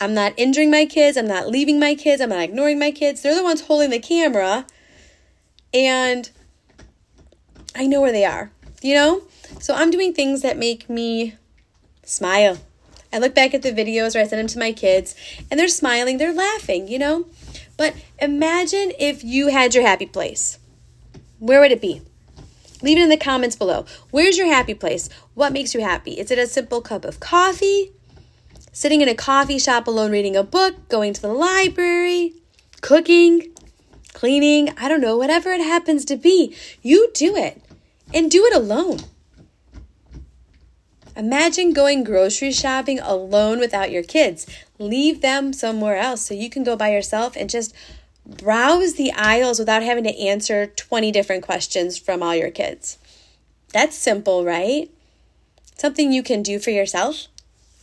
I'm 0.00 0.14
not 0.14 0.32
injuring 0.36 0.70
my 0.70 0.86
kids, 0.86 1.16
I'm 1.16 1.26
not 1.26 1.48
leaving 1.48 1.80
my 1.80 1.94
kids, 1.94 2.20
I'm 2.20 2.28
not 2.28 2.42
ignoring 2.42 2.78
my 2.78 2.90
kids. 2.90 3.22
They're 3.22 3.34
the 3.34 3.42
ones 3.42 3.62
holding 3.62 3.90
the 3.90 3.98
camera. 3.98 4.66
And 5.74 6.30
I 7.74 7.86
know 7.86 8.00
where 8.00 8.12
they 8.12 8.24
are, 8.24 8.50
you 8.80 8.94
know? 8.94 9.22
So 9.60 9.74
I'm 9.74 9.90
doing 9.90 10.14
things 10.14 10.42
that 10.42 10.56
make 10.56 10.88
me 10.88 11.36
smile. 12.04 12.58
I 13.12 13.18
look 13.18 13.34
back 13.34 13.54
at 13.54 13.62
the 13.62 13.72
videos 13.72 14.14
or 14.14 14.20
I 14.20 14.26
send 14.26 14.40
them 14.40 14.46
to 14.48 14.58
my 14.58 14.72
kids 14.72 15.14
and 15.50 15.58
they're 15.58 15.68
smiling, 15.68 16.18
they're 16.18 16.32
laughing, 16.32 16.88
you 16.88 16.98
know? 16.98 17.26
But 17.76 17.94
imagine 18.20 18.92
if 18.98 19.24
you 19.24 19.48
had 19.48 19.74
your 19.74 19.86
happy 19.86 20.06
place. 20.06 20.58
Where 21.38 21.60
would 21.60 21.72
it 21.72 21.80
be? 21.80 22.02
Leave 22.82 22.98
it 22.98 23.02
in 23.02 23.08
the 23.08 23.16
comments 23.16 23.56
below. 23.56 23.86
Where's 24.10 24.38
your 24.38 24.46
happy 24.46 24.74
place? 24.74 25.08
What 25.34 25.52
makes 25.52 25.74
you 25.74 25.80
happy? 25.80 26.12
Is 26.12 26.30
it 26.30 26.38
a 26.38 26.46
simple 26.46 26.80
cup 26.80 27.04
of 27.04 27.18
coffee? 27.18 27.92
Sitting 28.72 29.00
in 29.00 29.08
a 29.08 29.14
coffee 29.14 29.58
shop 29.58 29.86
alone 29.86 30.10
reading 30.10 30.36
a 30.36 30.44
book? 30.44 30.88
Going 30.88 31.12
to 31.14 31.22
the 31.22 31.32
library? 31.32 32.34
Cooking? 32.80 33.52
Cleaning? 34.12 34.70
I 34.76 34.88
don't 34.88 35.00
know, 35.00 35.16
whatever 35.16 35.50
it 35.50 35.60
happens 35.60 36.04
to 36.06 36.16
be. 36.16 36.54
You 36.82 37.10
do 37.14 37.36
it 37.36 37.62
and 38.12 38.30
do 38.30 38.44
it 38.44 38.54
alone. 38.54 38.98
Imagine 41.16 41.72
going 41.72 42.04
grocery 42.04 42.52
shopping 42.52 43.00
alone 43.00 43.58
without 43.58 43.90
your 43.90 44.04
kids. 44.04 44.46
Leave 44.78 45.20
them 45.20 45.52
somewhere 45.52 45.96
else 45.96 46.22
so 46.22 46.32
you 46.32 46.48
can 46.48 46.62
go 46.62 46.76
by 46.76 46.92
yourself 46.92 47.36
and 47.36 47.50
just 47.50 47.74
browse 48.24 48.94
the 48.94 49.10
aisles 49.12 49.58
without 49.58 49.82
having 49.82 50.04
to 50.04 50.16
answer 50.16 50.66
20 50.66 51.10
different 51.10 51.42
questions 51.42 51.98
from 51.98 52.22
all 52.22 52.36
your 52.36 52.50
kids. 52.50 52.98
That's 53.72 53.96
simple, 53.96 54.44
right? 54.44 54.90
Something 55.76 56.12
you 56.12 56.22
can 56.22 56.42
do 56.42 56.58
for 56.58 56.70
yourself, 56.70 57.26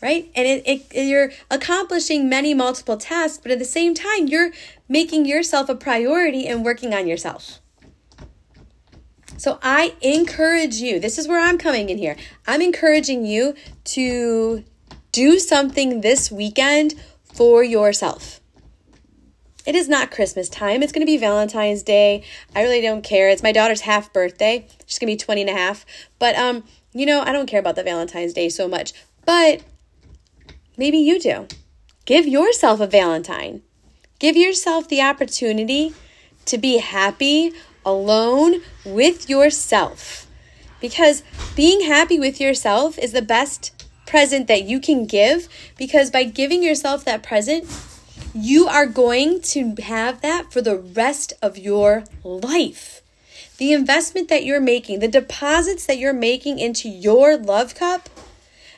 right? 0.01 0.29
And 0.35 0.47
it, 0.47 0.63
it, 0.65 1.07
you're 1.07 1.31
accomplishing 1.49 2.29
many 2.29 2.53
multiple 2.53 2.97
tasks, 2.97 3.39
but 3.41 3.51
at 3.51 3.59
the 3.59 3.65
same 3.65 3.93
time, 3.93 4.27
you're 4.27 4.51
making 4.87 5.25
yourself 5.25 5.69
a 5.69 5.75
priority 5.75 6.47
and 6.47 6.63
working 6.63 6.93
on 6.93 7.07
yourself. 7.07 7.59
So 9.37 9.59
I 9.61 9.95
encourage 10.01 10.75
you, 10.75 10.99
this 10.99 11.17
is 11.17 11.27
where 11.27 11.39
I'm 11.39 11.57
coming 11.57 11.89
in 11.89 11.97
here. 11.97 12.15
I'm 12.47 12.61
encouraging 12.61 13.25
you 13.25 13.55
to 13.85 14.63
do 15.11 15.39
something 15.39 16.01
this 16.01 16.31
weekend 16.31 16.95
for 17.23 17.63
yourself. 17.63 18.39
It 19.65 19.75
is 19.75 19.89
not 19.89 20.11
Christmas 20.11 20.47
time. 20.47 20.83
It's 20.83 20.91
going 20.91 21.01
to 21.01 21.11
be 21.11 21.17
Valentine's 21.17 21.81
Day. 21.81 22.23
I 22.55 22.61
really 22.61 22.81
don't 22.81 23.03
care. 23.03 23.29
It's 23.29 23.41
my 23.41 23.51
daughter's 23.51 23.81
half 23.81 24.13
birthday. 24.13 24.67
She's 24.85 24.99
going 24.99 25.07
to 25.07 25.13
be 25.13 25.17
20 25.17 25.41
and 25.41 25.49
a 25.49 25.53
half. 25.53 25.85
But 26.19 26.35
um, 26.35 26.63
you 26.93 27.05
know, 27.05 27.21
I 27.21 27.31
don't 27.31 27.47
care 27.47 27.59
about 27.59 27.75
the 27.75 27.83
Valentine's 27.83 28.31
Day 28.31 28.47
so 28.47 28.67
much. 28.67 28.93
But 29.25 29.63
maybe 30.77 30.97
you 30.97 31.19
do. 31.19 31.47
Give 32.05 32.27
yourself 32.27 32.79
a 32.79 32.87
Valentine. 32.87 33.61
Give 34.19 34.37
yourself 34.37 34.87
the 34.87 35.01
opportunity 35.01 35.93
to 36.45 36.57
be 36.57 36.77
happy 36.77 37.51
alone 37.85 38.61
with 38.85 39.29
yourself. 39.29 40.27
Because 40.79 41.23
being 41.55 41.81
happy 41.81 42.19
with 42.19 42.39
yourself 42.39 42.97
is 42.99 43.11
the 43.11 43.21
best 43.21 43.85
present 44.05 44.47
that 44.47 44.63
you 44.63 44.79
can 44.79 45.05
give. 45.05 45.47
Because 45.77 46.11
by 46.11 46.23
giving 46.23 46.61
yourself 46.61 47.03
that 47.05 47.23
present, 47.23 47.65
you 48.33 48.67
are 48.67 48.85
going 48.85 49.41
to 49.41 49.75
have 49.81 50.21
that 50.21 50.51
for 50.51 50.61
the 50.61 50.77
rest 50.77 51.33
of 51.41 51.57
your 51.57 52.03
life. 52.23 53.01
The 53.57 53.73
investment 53.73 54.29
that 54.29 54.43
you're 54.43 54.61
making, 54.61 54.99
the 54.99 55.07
deposits 55.07 55.85
that 55.85 55.97
you're 55.97 56.13
making 56.13 56.59
into 56.59 56.89
your 56.89 57.37
love 57.37 57.73
cup 57.73 58.09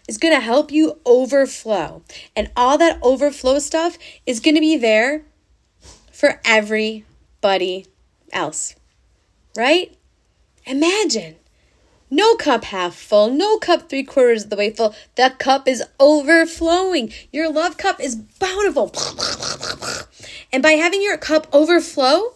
is 0.07 0.17
going 0.17 0.33
to 0.33 0.39
help 0.39 0.71
you 0.71 0.99
overflow. 1.05 2.01
And 2.35 2.51
all 2.55 2.77
that 2.77 2.99
overflow 3.01 3.59
stuff 3.59 3.97
is 4.25 4.39
going 4.39 4.55
to 4.55 4.61
be 4.61 4.77
there 4.77 5.23
for 6.11 6.41
everybody 6.45 7.85
else 8.31 8.75
right? 9.57 9.97
Imagine. 10.65 11.35
No 12.09 12.35
cup 12.35 12.63
half 12.65 12.95
full, 12.95 13.29
no 13.29 13.57
cup 13.57 13.89
three 13.89 14.03
quarters 14.03 14.45
of 14.45 14.49
the 14.49 14.55
way 14.55 14.69
full. 14.69 14.95
That 15.15 15.39
cup 15.39 15.67
is 15.67 15.83
overflowing. 15.99 17.11
Your 17.33 17.51
love 17.51 17.75
cup 17.75 17.99
is 17.99 18.15
bountiful. 18.15 18.93
And 20.53 20.63
by 20.63 20.71
having 20.73 21.01
your 21.01 21.17
cup 21.17 21.47
overflow, 21.51 22.33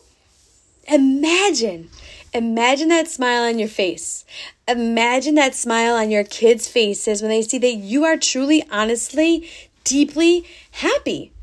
imagine, 0.90 1.90
imagine 2.34 2.90
that 2.90 3.08
smile 3.08 3.44
on 3.44 3.60
your 3.60 3.70
face. 3.70 4.26
Imagine 4.72 5.36
that 5.36 5.54
smile 5.54 5.96
on 5.96 6.12
your 6.12 6.24
kids' 6.24 6.68
faces 6.68 7.22
when 7.22 7.30
they 7.30 7.42
see 7.42 7.58
that 7.58 7.76
you 7.76 8.06
are 8.06 8.16
truly, 8.16 8.64
honestly, 8.72 9.50
deeply 9.84 10.46
happy. 10.72 11.34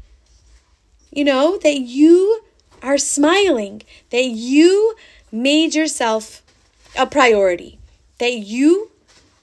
You 1.11 1.25
know, 1.25 1.59
that 1.59 1.81
you 1.81 2.43
are 2.83 2.97
smiling, 2.97 3.83
that 4.11 4.25
you 4.25 4.95
made 5.31 5.75
yourself 5.75 6.43
a 6.99 7.07
priority, 7.07 7.79
that 8.19 8.35
you 8.35 8.91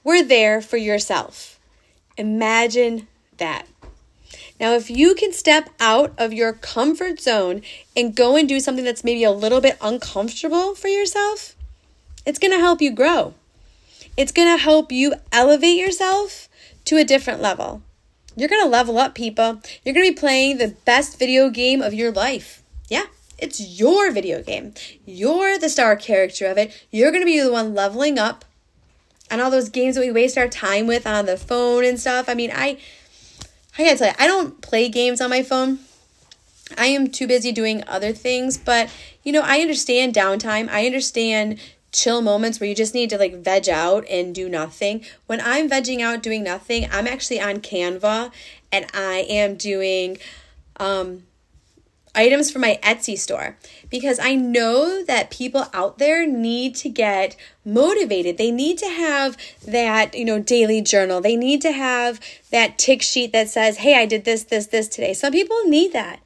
were 0.02 0.22
there 0.22 0.60
for 0.60 0.76
yourself. 0.76 1.60
Imagine 2.16 3.06
that. 3.36 3.66
Now, 4.58 4.72
if 4.72 4.90
you 4.90 5.14
can 5.14 5.32
step 5.32 5.68
out 5.78 6.12
of 6.18 6.32
your 6.32 6.54
comfort 6.54 7.20
zone 7.20 7.62
and 7.94 8.16
go 8.16 8.36
and 8.36 8.48
do 8.48 8.58
something 8.58 8.84
that's 8.84 9.04
maybe 9.04 9.22
a 9.22 9.30
little 9.30 9.60
bit 9.60 9.76
uncomfortable 9.80 10.74
for 10.74 10.88
yourself, 10.88 11.54
it's 12.24 12.38
going 12.38 12.52
to 12.52 12.58
help 12.58 12.80
you 12.80 12.90
grow. 12.90 13.34
It's 14.16 14.32
going 14.32 14.48
to 14.56 14.62
help 14.62 14.90
you 14.92 15.14
elevate 15.32 15.78
yourself 15.78 16.48
to 16.86 16.96
a 16.96 17.04
different 17.04 17.42
level. 17.42 17.82
You're 18.34 18.48
going 18.48 18.62
to 18.62 18.68
level 18.68 18.98
up, 18.98 19.14
people. 19.14 19.60
You're 19.84 19.94
going 19.94 20.06
to 20.06 20.12
be 20.12 20.18
playing 20.18 20.58
the 20.58 20.74
best 20.84 21.18
video 21.18 21.50
game 21.50 21.82
of 21.82 21.94
your 21.94 22.12
life. 22.12 22.62
Yeah, 22.88 23.06
it's 23.38 23.60
your 23.80 24.10
video 24.12 24.42
game. 24.42 24.74
You're 25.04 25.58
the 25.58 25.68
star 25.68 25.96
character 25.96 26.46
of 26.46 26.58
it. 26.58 26.86
You're 26.90 27.10
going 27.10 27.22
to 27.22 27.26
be 27.26 27.40
the 27.40 27.52
one 27.52 27.74
leveling 27.74 28.18
up 28.18 28.44
And 29.30 29.40
all 29.40 29.50
those 29.50 29.68
games 29.68 29.96
that 29.96 30.02
we 30.02 30.10
waste 30.12 30.38
our 30.38 30.48
time 30.48 30.86
with 30.86 31.06
on 31.06 31.26
the 31.26 31.36
phone 31.36 31.84
and 31.84 31.98
stuff. 31.98 32.28
I 32.28 32.34
mean, 32.34 32.50
I 32.54 32.78
I 33.78 33.84
got 33.84 33.92
to 33.92 33.98
tell 33.98 34.08
you, 34.08 34.14
I 34.18 34.26
don't 34.26 34.60
play 34.62 34.88
games 34.88 35.20
on 35.20 35.30
my 35.30 35.42
phone. 35.42 35.80
I 36.78 36.86
am 36.86 37.08
too 37.10 37.26
busy 37.26 37.52
doing 37.52 37.84
other 37.86 38.12
things, 38.12 38.56
but 38.58 38.90
you 39.22 39.32
know, 39.32 39.42
I 39.42 39.60
understand 39.60 40.14
downtime. 40.14 40.68
I 40.68 40.86
understand 40.86 41.58
chill 41.96 42.20
moments 42.20 42.60
where 42.60 42.68
you 42.68 42.74
just 42.74 42.94
need 42.94 43.10
to 43.10 43.18
like 43.18 43.34
veg 43.34 43.68
out 43.68 44.06
and 44.08 44.34
do 44.34 44.48
nothing. 44.48 45.04
When 45.26 45.40
I'm 45.40 45.68
vegging 45.68 46.00
out 46.00 46.22
doing 46.22 46.44
nothing, 46.44 46.88
I'm 46.92 47.06
actually 47.06 47.40
on 47.40 47.56
Canva 47.56 48.30
and 48.70 48.86
I 48.92 49.26
am 49.28 49.56
doing 49.56 50.18
um 50.78 51.22
items 52.14 52.50
for 52.50 52.58
my 52.58 52.78
Etsy 52.82 53.16
store 53.18 53.56
because 53.90 54.18
I 54.18 54.34
know 54.34 55.04
that 55.04 55.30
people 55.30 55.66
out 55.74 55.98
there 55.98 56.26
need 56.26 56.74
to 56.76 56.88
get 56.88 57.36
motivated. 57.64 58.38
They 58.38 58.50
need 58.50 58.78
to 58.78 58.88
have 58.88 59.36
that, 59.66 60.14
you 60.14 60.24
know, 60.24 60.38
daily 60.38 60.80
journal. 60.80 61.20
They 61.20 61.36
need 61.36 61.60
to 61.62 61.72
have 61.72 62.18
that 62.50 62.78
tick 62.78 63.02
sheet 63.02 63.32
that 63.32 63.48
says, 63.48 63.78
"Hey, 63.78 63.96
I 63.96 64.06
did 64.06 64.24
this, 64.24 64.44
this, 64.44 64.66
this 64.66 64.88
today." 64.88 65.14
Some 65.14 65.32
people 65.32 65.62
need 65.64 65.92
that. 65.92 66.20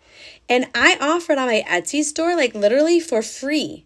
And 0.49 0.67
I 0.75 0.97
offer 1.01 1.33
it 1.33 1.39
on 1.39 1.47
my 1.47 1.65
Etsy 1.69 2.03
store 2.03 2.35
like 2.35 2.55
literally 2.55 2.99
for 2.99 3.23
free. 3.23 3.85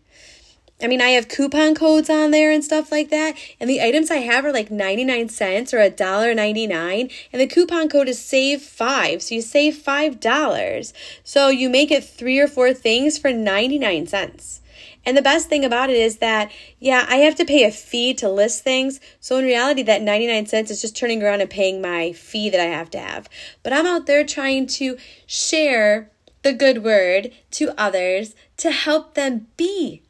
I 0.83 0.89
mean, 0.89 1.01
I 1.01 1.11
have 1.11 1.29
coupon 1.29 1.75
codes 1.75 2.11
on 2.11 2.33
there 2.33 2.51
and 2.51 2.65
stuff 2.65 2.91
like 2.91 3.09
that. 3.11 3.37
And 3.61 3.71
the 3.71 3.81
items 3.81 4.11
I 4.11 4.17
have 4.17 4.45
are 4.45 4.53
like 4.53 4.71
99 4.71 5.29
cents 5.29 5.73
or 5.73 5.79
$1.99. 5.79 7.13
And 7.33 7.41
the 7.41 7.47
coupon 7.47 7.89
code 7.89 8.09
is 8.09 8.23
save 8.23 8.61
five. 8.61 9.23
So 9.23 9.37
you 9.37 9.41
save 9.41 9.77
$5. 9.77 10.93
So 11.23 11.49
you 11.49 11.71
make 11.71 11.93
it 11.93 12.05
three 12.05 12.41
or 12.41 12.49
four 12.49 12.75
things 12.75 13.19
for 13.19 13.33
99 13.33 14.09
cents. 14.09 14.61
And 15.07 15.17
the 15.17 15.23
best 15.23 15.49
thing 15.49 15.65
about 15.65 15.91
it 15.91 15.97
is 15.97 16.17
that, 16.19 16.51
yeah, 16.81 17.07
I 17.09 17.17
have 17.17 17.35
to 17.37 17.45
pay 17.45 17.65
a 17.65 17.71
fee 17.71 18.15
to 18.15 18.29
list 18.29 18.65
things. 18.65 19.01
So 19.21 19.37
in 19.39 19.45
reality, 19.45 19.83
that 19.83 20.03
99 20.03 20.47
cents 20.47 20.71
is 20.71 20.81
just 20.81 20.97
turning 20.97 21.23
around 21.23 21.41
and 21.41 21.51
paying 21.51 21.81
my 21.81 22.13
fee 22.13 22.51
that 22.51 22.61
I 22.61 22.65
have 22.65 22.91
to 22.91 22.99
have. 22.99 23.29
But 23.63 23.73
I'm 23.73 23.87
out 23.87 24.07
there 24.07 24.25
trying 24.25 24.67
to 24.69 24.97
share 25.27 26.11
the 26.43 26.53
good 26.53 26.83
word 26.83 27.33
to 27.53 27.73
others 27.79 28.35
to 28.59 28.71
help 28.71 29.15
them 29.15 29.47
be 29.57 30.03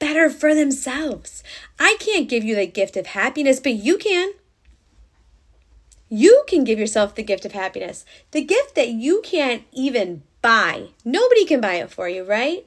better 0.00 0.28
for 0.28 0.52
themselves. 0.52 1.44
I 1.78 1.96
can't 2.00 2.28
give 2.28 2.42
you 2.42 2.56
the 2.56 2.66
gift 2.66 2.96
of 2.96 3.06
happiness, 3.06 3.60
but 3.60 3.74
you 3.74 3.96
can. 3.96 4.32
You 6.08 6.42
can 6.48 6.64
give 6.64 6.80
yourself 6.80 7.14
the 7.14 7.22
gift 7.22 7.44
of 7.44 7.52
happiness, 7.52 8.04
the 8.32 8.42
gift 8.42 8.74
that 8.74 8.88
you 8.88 9.22
can't 9.22 9.62
even 9.70 10.24
buy. 10.42 10.88
Nobody 11.04 11.44
can 11.44 11.60
buy 11.60 11.74
it 11.74 11.92
for 11.92 12.08
you, 12.08 12.24
right? 12.24 12.66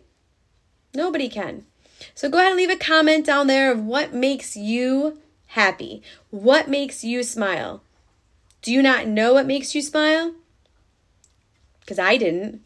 Nobody 0.94 1.28
can. 1.28 1.66
So 2.16 2.30
go 2.30 2.38
ahead 2.38 2.52
and 2.52 2.58
leave 2.58 2.70
a 2.70 2.78
comment 2.78 3.26
down 3.26 3.48
there 3.48 3.70
of 3.70 3.84
what 3.84 4.14
makes 4.14 4.56
you 4.56 5.20
happy. 5.48 6.02
What 6.30 6.70
makes 6.70 7.04
you 7.04 7.22
smile? 7.24 7.82
Do 8.62 8.72
you 8.72 8.82
not 8.82 9.08
know 9.08 9.34
what 9.34 9.46
makes 9.46 9.76
you 9.76 9.82
smile? 9.82 10.34
Because 11.82 12.00
I 12.00 12.16
didn't. 12.16 12.62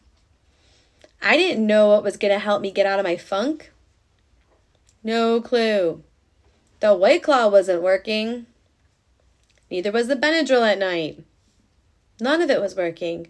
I 1.20 1.36
didn't 1.36 1.66
know 1.66 1.88
what 1.88 2.04
was 2.04 2.16
going 2.16 2.32
to 2.32 2.38
help 2.38 2.62
me 2.62 2.70
get 2.70 2.86
out 2.86 3.00
of 3.00 3.04
my 3.04 3.16
funk. 3.16 3.72
No 5.02 5.40
clue. 5.40 6.02
The 6.80 6.94
White 6.94 7.22
Claw 7.22 7.48
wasn't 7.48 7.82
working. 7.82 8.46
Neither 9.70 9.92
was 9.92 10.08
the 10.08 10.16
Benadryl 10.16 10.70
at 10.70 10.78
night. 10.78 11.24
None 12.20 12.40
of 12.40 12.50
it 12.50 12.60
was 12.60 12.76
working. 12.76 13.28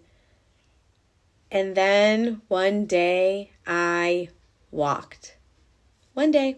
And 1.50 1.74
then 1.74 2.42
one 2.48 2.86
day 2.86 3.50
I 3.66 4.28
walked. 4.70 5.36
One 6.14 6.30
day. 6.30 6.56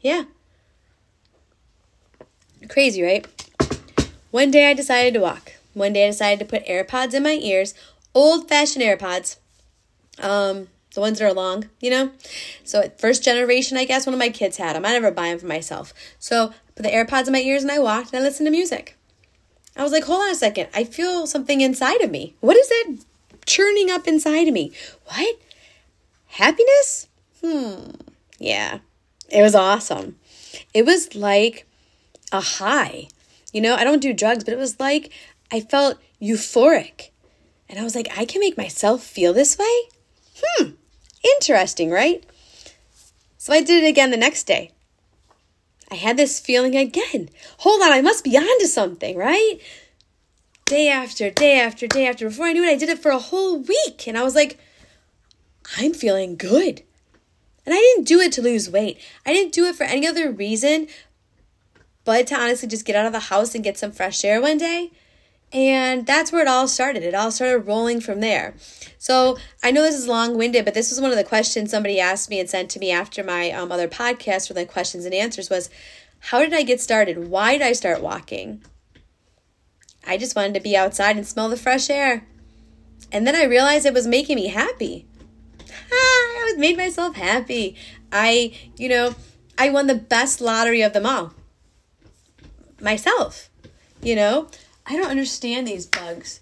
Yeah. 0.00 0.24
Crazy, 2.68 3.02
right? 3.02 3.26
One 4.30 4.50
day 4.50 4.70
I 4.70 4.74
decided 4.74 5.14
to 5.14 5.20
walk. 5.20 5.52
One 5.74 5.92
day 5.92 6.04
I 6.04 6.10
decided 6.10 6.38
to 6.40 6.44
put 6.44 6.66
AirPods 6.66 7.14
in 7.14 7.22
my 7.22 7.38
ears, 7.40 7.74
old 8.14 8.48
fashioned 8.48 8.84
AirPods. 8.84 9.36
Um, 10.18 10.68
the 10.96 11.00
ones 11.00 11.20
that 11.20 11.26
are 11.26 11.32
long, 11.32 11.68
you 11.80 11.90
know? 11.90 12.10
So, 12.64 12.90
first 12.98 13.22
generation, 13.22 13.76
I 13.76 13.84
guess, 13.84 14.04
one 14.04 14.14
of 14.14 14.18
my 14.18 14.30
kids 14.30 14.56
had 14.56 14.74
them. 14.74 14.84
I 14.84 14.90
never 14.90 15.12
buy 15.12 15.28
them 15.28 15.38
for 15.38 15.46
myself. 15.46 15.94
So, 16.18 16.48
I 16.48 16.72
put 16.74 16.82
the 16.82 16.88
AirPods 16.90 17.28
in 17.28 17.32
my 17.32 17.40
ears 17.40 17.62
and 17.62 17.70
I 17.70 17.78
walked 17.78 18.12
and 18.12 18.18
I 18.18 18.26
listened 18.26 18.48
to 18.48 18.50
music. 18.50 18.96
I 19.76 19.82
was 19.82 19.92
like, 19.92 20.04
hold 20.04 20.22
on 20.22 20.30
a 20.30 20.34
second. 20.34 20.68
I 20.74 20.84
feel 20.84 21.26
something 21.26 21.60
inside 21.60 22.00
of 22.00 22.10
me. 22.10 22.34
What 22.40 22.56
is 22.56 22.68
that 22.68 22.96
churning 23.44 23.90
up 23.90 24.08
inside 24.08 24.48
of 24.48 24.54
me? 24.54 24.72
What? 25.04 25.36
Happiness? 26.26 27.08
Hmm. 27.44 27.90
Yeah. 28.38 28.78
It 29.28 29.42
was 29.42 29.54
awesome. 29.54 30.16
It 30.72 30.86
was 30.86 31.14
like 31.14 31.66
a 32.32 32.40
high. 32.40 33.08
You 33.52 33.60
know, 33.60 33.74
I 33.74 33.84
don't 33.84 34.02
do 34.02 34.12
drugs, 34.12 34.44
but 34.44 34.54
it 34.54 34.58
was 34.58 34.80
like 34.80 35.12
I 35.52 35.60
felt 35.60 35.98
euphoric. 36.20 37.10
And 37.68 37.78
I 37.78 37.84
was 37.84 37.94
like, 37.94 38.08
I 38.16 38.24
can 38.24 38.40
make 38.40 38.56
myself 38.56 39.02
feel 39.02 39.32
this 39.32 39.58
way? 39.58 39.80
Hmm, 40.42 40.70
interesting, 41.34 41.90
right? 41.90 42.24
So 43.38 43.52
I 43.52 43.62
did 43.62 43.84
it 43.84 43.88
again 43.88 44.10
the 44.10 44.16
next 44.16 44.44
day. 44.44 44.72
I 45.90 45.94
had 45.94 46.16
this 46.16 46.40
feeling 46.40 46.76
again. 46.76 47.28
Hold 47.58 47.82
on, 47.82 47.92
I 47.92 48.02
must 48.02 48.24
be 48.24 48.36
onto 48.36 48.66
something, 48.66 49.16
right? 49.16 49.58
Day 50.64 50.88
after 50.88 51.30
day 51.30 51.60
after 51.60 51.86
day 51.86 52.08
after. 52.08 52.28
Before 52.28 52.46
I 52.46 52.52
knew 52.52 52.64
it, 52.64 52.70
I 52.70 52.76
did 52.76 52.88
it 52.88 52.98
for 52.98 53.10
a 53.10 53.18
whole 53.18 53.58
week. 53.58 54.08
And 54.08 54.18
I 54.18 54.24
was 54.24 54.34
like, 54.34 54.58
I'm 55.76 55.94
feeling 55.94 56.36
good. 56.36 56.82
And 57.64 57.74
I 57.74 57.78
didn't 57.78 58.04
do 58.06 58.20
it 58.20 58.32
to 58.32 58.42
lose 58.42 58.70
weight. 58.70 58.98
I 59.24 59.32
didn't 59.32 59.52
do 59.52 59.66
it 59.66 59.76
for 59.76 59.84
any 59.84 60.06
other 60.06 60.30
reason 60.30 60.88
but 62.06 62.28
to 62.28 62.40
honestly 62.40 62.68
just 62.68 62.86
get 62.86 62.96
out 62.96 63.04
of 63.04 63.12
the 63.12 63.18
house 63.18 63.54
and 63.54 63.64
get 63.64 63.76
some 63.76 63.90
fresh 63.90 64.24
air 64.24 64.40
one 64.40 64.56
day. 64.56 64.92
And 65.52 66.06
that's 66.06 66.32
where 66.32 66.42
it 66.42 66.48
all 66.48 66.68
started. 66.68 67.02
It 67.02 67.14
all 67.14 67.30
started 67.30 67.66
rolling 67.66 68.00
from 68.00 68.20
there. 68.20 68.54
So 68.98 69.38
I 69.62 69.70
know 69.70 69.82
this 69.82 69.94
is 69.94 70.08
long 70.08 70.36
winded, 70.36 70.64
but 70.64 70.74
this 70.74 70.90
was 70.90 71.00
one 71.00 71.12
of 71.12 71.16
the 71.16 71.24
questions 71.24 71.70
somebody 71.70 72.00
asked 72.00 72.28
me 72.28 72.40
and 72.40 72.50
sent 72.50 72.70
to 72.70 72.80
me 72.80 72.90
after 72.90 73.22
my 73.22 73.50
um, 73.52 73.70
other 73.70 73.88
podcast, 73.88 74.48
for 74.48 74.54
the 74.54 74.66
questions 74.66 75.04
and 75.04 75.14
answers 75.14 75.48
was, 75.48 75.70
How 76.18 76.40
did 76.40 76.52
I 76.52 76.62
get 76.62 76.80
started? 76.80 77.28
Why 77.28 77.52
did 77.52 77.62
I 77.62 77.72
start 77.72 78.02
walking? 78.02 78.62
I 80.06 80.16
just 80.16 80.36
wanted 80.36 80.54
to 80.54 80.60
be 80.60 80.76
outside 80.76 81.16
and 81.16 81.26
smell 81.26 81.48
the 81.48 81.56
fresh 81.56 81.90
air. 81.90 82.26
And 83.12 83.26
then 83.26 83.36
I 83.36 83.44
realized 83.44 83.86
it 83.86 83.94
was 83.94 84.06
making 84.06 84.36
me 84.36 84.48
happy. 84.48 85.06
I 85.92 86.54
made 86.56 86.76
myself 86.76 87.16
happy. 87.16 87.76
I, 88.10 88.52
you 88.76 88.88
know, 88.88 89.14
I 89.58 89.70
won 89.70 89.86
the 89.86 89.94
best 89.94 90.40
lottery 90.40 90.82
of 90.82 90.92
them 90.92 91.06
all 91.06 91.34
myself. 92.80 93.50
You 94.02 94.16
know, 94.16 94.48
I 94.86 94.96
don't 94.96 95.10
understand 95.10 95.66
these 95.66 95.86
bugs. 95.86 96.40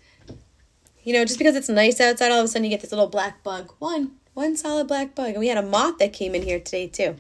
You 1.02 1.12
know, 1.12 1.24
just 1.24 1.38
because 1.38 1.56
it's 1.56 1.68
nice 1.68 2.00
outside, 2.00 2.30
all 2.30 2.40
of 2.40 2.44
a 2.44 2.48
sudden 2.48 2.64
you 2.64 2.70
get 2.70 2.80
this 2.80 2.92
little 2.92 3.06
black 3.06 3.42
bug. 3.42 3.72
One, 3.78 4.12
one 4.34 4.56
solid 4.56 4.88
black 4.88 5.14
bug. 5.14 5.30
And 5.30 5.38
we 5.38 5.48
had 5.48 5.58
a 5.58 5.62
moth 5.62 5.98
that 5.98 6.12
came 6.12 6.34
in 6.34 6.42
here 6.42 6.58
today 6.58 6.88
too. 6.88 7.16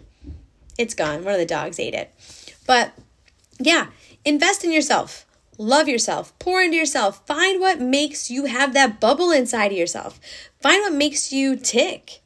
It's 0.78 0.94
gone. 0.94 1.24
One 1.24 1.34
of 1.34 1.40
the 1.40 1.46
dogs 1.46 1.78
ate 1.78 1.94
it. 1.94 2.12
But 2.66 2.92
yeah, 3.58 3.88
invest 4.24 4.64
in 4.64 4.72
yourself. 4.72 5.26
Love 5.56 5.88
yourself. 5.88 6.36
Pour 6.38 6.60
into 6.60 6.76
yourself. 6.76 7.24
Find 7.26 7.60
what 7.60 7.80
makes 7.80 8.30
you 8.30 8.46
have 8.46 8.74
that 8.74 9.00
bubble 9.00 9.30
inside 9.30 9.70
of 9.70 9.78
yourself. 9.78 10.20
Find 10.60 10.82
what 10.82 10.92
makes 10.92 11.32
you 11.32 11.56
tick. 11.56 12.22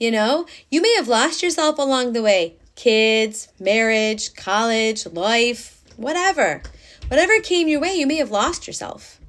You 0.00 0.10
know, 0.10 0.46
you 0.70 0.82
may 0.82 0.94
have 0.96 1.06
lost 1.06 1.42
yourself 1.42 1.78
along 1.78 2.12
the 2.12 2.22
way 2.22 2.56
kids, 2.74 3.48
marriage, 3.60 4.34
college, 4.34 5.06
life, 5.06 5.82
whatever. 5.96 6.62
Whatever 7.08 7.40
came 7.40 7.68
your 7.68 7.80
way, 7.80 7.94
you 7.94 8.06
may 8.06 8.16
have 8.16 8.30
lost 8.30 8.66
yourself. 8.66 9.20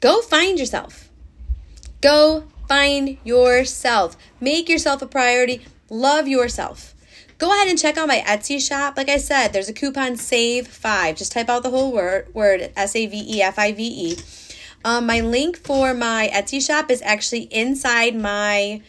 Go 0.00 0.20
find 0.20 0.58
yourself. 0.58 1.10
Go 2.00 2.44
find 2.68 3.16
yourself. 3.24 4.16
Make 4.40 4.68
yourself 4.68 5.00
a 5.02 5.06
priority. 5.06 5.64
Love 5.88 6.28
yourself. 6.28 6.94
Go 7.38 7.52
ahead 7.52 7.68
and 7.68 7.78
check 7.78 7.96
out 7.96 8.08
my 8.08 8.22
Etsy 8.26 8.60
shop. 8.60 8.96
Like 8.96 9.08
I 9.08 9.16
said, 9.16 9.48
there's 9.48 9.68
a 9.68 9.72
coupon 9.72 10.12
SAVE5. 10.12 11.16
Just 11.16 11.32
type 11.32 11.48
out 11.48 11.62
the 11.62 11.70
whole 11.70 11.92
word, 11.92 12.32
word 12.34 12.72
S 12.76 12.94
A 12.94 13.06
V 13.06 13.24
E 13.28 13.42
F 13.42 13.58
I 13.58 13.72
V 13.72 13.82
E. 13.82 14.16
Um, 14.84 15.06
my 15.06 15.20
link 15.20 15.56
for 15.56 15.94
my 15.94 16.30
Etsy 16.32 16.64
shop 16.64 16.90
is 16.90 17.02
actually 17.02 17.42
inside 17.50 18.14
my 18.14 18.82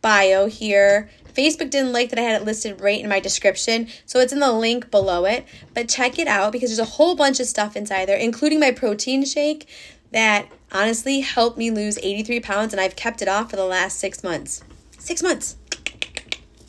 bio 0.00 0.46
here. 0.46 1.10
Facebook 1.34 1.70
didn't 1.70 1.92
like 1.92 2.10
that 2.10 2.18
I 2.18 2.22
had 2.22 2.40
it 2.40 2.44
listed 2.44 2.80
right 2.80 3.00
in 3.00 3.08
my 3.08 3.20
description, 3.20 3.88
so 4.06 4.20
it's 4.20 4.32
in 4.32 4.40
the 4.40 4.52
link 4.52 4.90
below 4.90 5.24
it. 5.24 5.46
But 5.74 5.88
check 5.88 6.18
it 6.18 6.28
out 6.28 6.52
because 6.52 6.70
there's 6.70 6.88
a 6.88 6.92
whole 6.92 7.14
bunch 7.14 7.40
of 7.40 7.46
stuff 7.46 7.76
inside 7.76 8.06
there, 8.06 8.16
including 8.16 8.60
my 8.60 8.70
protein 8.70 9.24
shake 9.24 9.68
that 10.12 10.46
honestly 10.70 11.20
helped 11.20 11.58
me 11.58 11.70
lose 11.70 11.98
83 11.98 12.40
pounds, 12.40 12.72
and 12.72 12.80
I've 12.80 12.96
kept 12.96 13.22
it 13.22 13.28
off 13.28 13.50
for 13.50 13.56
the 13.56 13.64
last 13.64 13.98
six 13.98 14.22
months. 14.22 14.62
Six 14.98 15.22
months. 15.22 15.56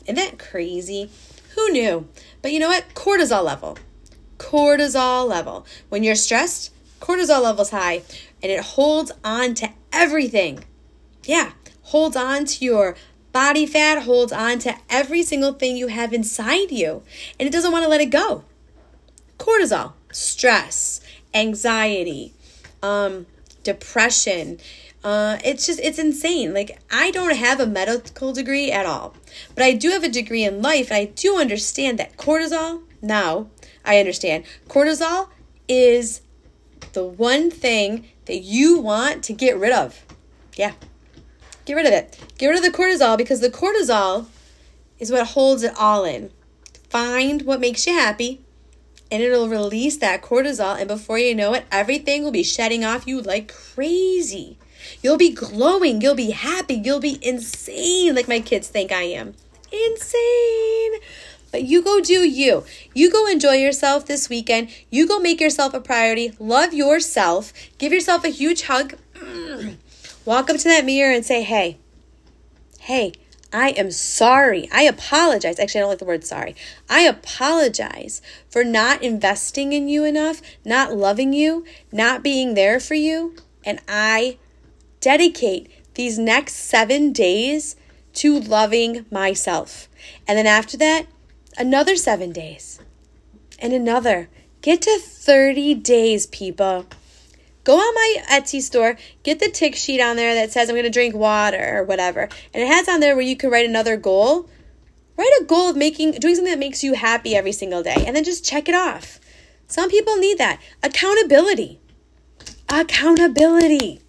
Isn't 0.04 0.16
that 0.16 0.38
crazy? 0.38 1.10
Who 1.54 1.70
knew? 1.70 2.08
But 2.42 2.52
you 2.52 2.58
know 2.58 2.68
what? 2.68 2.94
Cortisol 2.94 3.44
level. 3.44 3.78
Cortisol 4.38 5.28
level. 5.28 5.66
When 5.88 6.02
you're 6.02 6.14
stressed, 6.14 6.72
cortisol 7.00 7.42
level's 7.42 7.70
high 7.70 8.02
and 8.42 8.50
it 8.50 8.60
holds 8.60 9.12
on 9.22 9.54
to 9.54 9.70
everything. 9.92 10.64
Yeah, 11.24 11.52
holds 11.82 12.16
on 12.16 12.44
to 12.44 12.64
your 12.64 12.96
Body 13.34 13.66
fat 13.66 14.04
holds 14.04 14.30
on 14.30 14.60
to 14.60 14.76
every 14.88 15.24
single 15.24 15.54
thing 15.54 15.76
you 15.76 15.88
have 15.88 16.12
inside 16.12 16.70
you 16.70 17.02
and 17.36 17.48
it 17.48 17.50
doesn't 17.50 17.72
want 17.72 17.82
to 17.82 17.88
let 17.88 18.00
it 18.00 18.10
go. 18.10 18.44
Cortisol, 19.38 19.94
stress, 20.12 21.00
anxiety, 21.34 22.32
um, 22.80 23.26
depression. 23.64 24.60
Uh, 25.02 25.38
it's 25.44 25.66
just, 25.66 25.80
it's 25.80 25.98
insane. 25.98 26.54
Like, 26.54 26.78
I 26.92 27.10
don't 27.10 27.34
have 27.34 27.58
a 27.58 27.66
medical 27.66 28.32
degree 28.32 28.70
at 28.70 28.86
all, 28.86 29.16
but 29.56 29.64
I 29.64 29.72
do 29.72 29.90
have 29.90 30.04
a 30.04 30.08
degree 30.08 30.44
in 30.44 30.62
life 30.62 30.92
and 30.92 30.98
I 30.98 31.06
do 31.06 31.36
understand 31.36 31.98
that 31.98 32.16
cortisol, 32.16 32.84
now 33.02 33.48
I 33.84 33.98
understand, 33.98 34.44
cortisol 34.68 35.28
is 35.66 36.20
the 36.92 37.04
one 37.04 37.50
thing 37.50 38.06
that 38.26 38.38
you 38.38 38.78
want 38.78 39.24
to 39.24 39.32
get 39.32 39.58
rid 39.58 39.72
of. 39.72 40.06
Yeah, 40.56 40.74
Get 41.64 41.74
rid 41.74 41.86
of 41.86 41.92
it. 41.92 42.18
Get 42.38 42.48
rid 42.48 42.58
of 42.58 42.64
the 42.64 42.76
cortisol 42.76 43.16
because 43.16 43.40
the 43.40 43.50
cortisol 43.50 44.26
is 44.98 45.10
what 45.10 45.28
holds 45.28 45.62
it 45.62 45.72
all 45.78 46.04
in. 46.04 46.30
Find 46.90 47.42
what 47.42 47.60
makes 47.60 47.86
you 47.86 47.94
happy 47.94 48.44
and 49.10 49.22
it'll 49.22 49.48
release 49.48 49.96
that 49.98 50.22
cortisol. 50.22 50.78
And 50.78 50.88
before 50.88 51.18
you 51.18 51.34
know 51.34 51.54
it, 51.54 51.64
everything 51.70 52.22
will 52.22 52.30
be 52.32 52.42
shedding 52.42 52.84
off 52.84 53.06
you 53.06 53.20
like 53.20 53.52
crazy. 53.52 54.58
You'll 55.02 55.16
be 55.16 55.30
glowing. 55.30 56.00
You'll 56.00 56.14
be 56.14 56.32
happy. 56.32 56.74
You'll 56.74 57.00
be 57.00 57.18
insane, 57.22 58.14
like 58.14 58.28
my 58.28 58.40
kids 58.40 58.68
think 58.68 58.92
I 58.92 59.02
am. 59.02 59.34
Insane. 59.72 61.00
But 61.50 61.62
you 61.62 61.82
go 61.82 62.00
do 62.00 62.28
you. 62.28 62.64
You 62.94 63.10
go 63.10 63.26
enjoy 63.28 63.54
yourself 63.54 64.06
this 64.06 64.28
weekend. 64.28 64.68
You 64.90 65.06
go 65.06 65.20
make 65.20 65.40
yourself 65.40 65.74
a 65.74 65.80
priority. 65.80 66.32
Love 66.40 66.74
yourself. 66.74 67.52
Give 67.78 67.92
yourself 67.92 68.24
a 68.24 68.28
huge 68.28 68.62
hug. 68.62 68.94
Walk 70.24 70.48
up 70.48 70.56
to 70.56 70.68
that 70.68 70.84
mirror 70.84 71.12
and 71.12 71.24
say, 71.24 71.42
hey, 71.42 71.78
hey, 72.80 73.12
I 73.52 73.70
am 73.70 73.90
sorry. 73.90 74.68
I 74.72 74.82
apologize. 74.82 75.60
Actually, 75.60 75.80
I 75.80 75.82
don't 75.82 75.90
like 75.90 75.98
the 75.98 76.04
word 76.04 76.24
sorry. 76.24 76.56
I 76.88 77.02
apologize 77.02 78.20
for 78.48 78.64
not 78.64 79.02
investing 79.02 79.72
in 79.72 79.88
you 79.88 80.04
enough, 80.04 80.40
not 80.64 80.96
loving 80.96 81.32
you, 81.32 81.64
not 81.92 82.22
being 82.22 82.54
there 82.54 82.80
for 82.80 82.94
you. 82.94 83.36
And 83.64 83.80
I 83.86 84.38
dedicate 85.00 85.70
these 85.94 86.18
next 86.18 86.54
seven 86.54 87.12
days 87.12 87.76
to 88.14 88.40
loving 88.40 89.06
myself. 89.10 89.88
And 90.26 90.36
then 90.38 90.46
after 90.46 90.76
that, 90.78 91.06
another 91.56 91.96
seven 91.96 92.32
days 92.32 92.80
and 93.58 93.72
another. 93.72 94.28
Get 94.62 94.82
to 94.82 94.98
30 94.98 95.74
days, 95.74 96.26
people 96.26 96.86
go 97.64 97.76
on 97.76 97.94
my 97.94 98.16
Etsy 98.30 98.60
store, 98.60 98.96
get 99.22 99.40
the 99.40 99.50
tick 99.50 99.74
sheet 99.74 100.00
on 100.00 100.16
there 100.16 100.34
that 100.34 100.52
says 100.52 100.68
I'm 100.68 100.74
going 100.74 100.84
to 100.84 100.90
drink 100.90 101.14
water 101.14 101.78
or 101.78 101.84
whatever. 101.84 102.28
And 102.52 102.62
it 102.62 102.68
has 102.68 102.88
on 102.88 103.00
there 103.00 103.16
where 103.16 103.24
you 103.24 103.36
can 103.36 103.50
write 103.50 103.68
another 103.68 103.96
goal. 103.96 104.48
Write 105.16 105.32
a 105.40 105.44
goal 105.44 105.70
of 105.70 105.76
making 105.76 106.12
doing 106.12 106.34
something 106.34 106.52
that 106.52 106.58
makes 106.58 106.82
you 106.82 106.94
happy 106.94 107.34
every 107.34 107.52
single 107.52 107.82
day 107.82 108.04
and 108.06 108.14
then 108.14 108.24
just 108.24 108.44
check 108.44 108.68
it 108.68 108.74
off. 108.74 109.20
Some 109.66 109.90
people 109.90 110.16
need 110.16 110.38
that. 110.38 110.60
Accountability. 110.82 111.80
Accountability. 112.68 114.00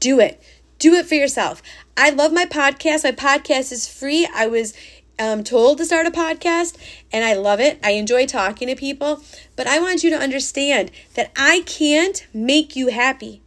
Do 0.00 0.20
it. 0.20 0.42
Do 0.78 0.94
it 0.94 1.06
for 1.06 1.14
yourself. 1.14 1.62
I 1.96 2.10
love 2.10 2.32
my 2.32 2.44
podcast. 2.44 3.04
My 3.04 3.12
podcast 3.12 3.72
is 3.72 3.88
free. 3.88 4.28
I 4.34 4.46
was 4.46 4.74
um, 5.18 5.44
told 5.44 5.78
to 5.78 5.86
start 5.86 6.06
a 6.06 6.10
podcast 6.10 6.76
and 7.12 7.24
I 7.24 7.34
love 7.34 7.60
it. 7.60 7.78
I 7.82 7.92
enjoy 7.92 8.26
talking 8.26 8.68
to 8.68 8.76
people, 8.76 9.22
but 9.56 9.66
I 9.66 9.78
want 9.80 10.02
you 10.02 10.10
to 10.10 10.18
understand 10.18 10.90
that 11.14 11.32
I 11.36 11.62
can't 11.66 12.26
make 12.32 12.76
you 12.76 12.88
happy. 12.88 13.42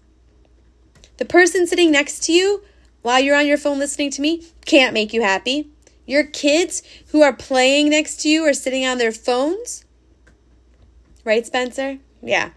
The 1.17 1.25
person 1.25 1.67
sitting 1.67 1.91
next 1.91 2.23
to 2.25 2.31
you 2.31 2.63
while 3.01 3.19
you're 3.19 3.35
on 3.35 3.47
your 3.47 3.57
phone 3.57 3.79
listening 3.79 4.11
to 4.11 4.21
me 4.21 4.45
can't 4.65 4.93
make 4.93 5.13
you 5.13 5.21
happy. 5.21 5.69
Your 6.05 6.23
kids 6.23 6.83
who 7.07 7.21
are 7.21 7.33
playing 7.33 7.89
next 7.89 8.21
to 8.21 8.29
you 8.29 8.45
or 8.45 8.53
sitting 8.53 8.85
on 8.85 8.97
their 8.97 9.11
phones, 9.11 9.83
right, 11.25 11.45
Spencer? 11.45 11.97
Yeah, 12.21 12.51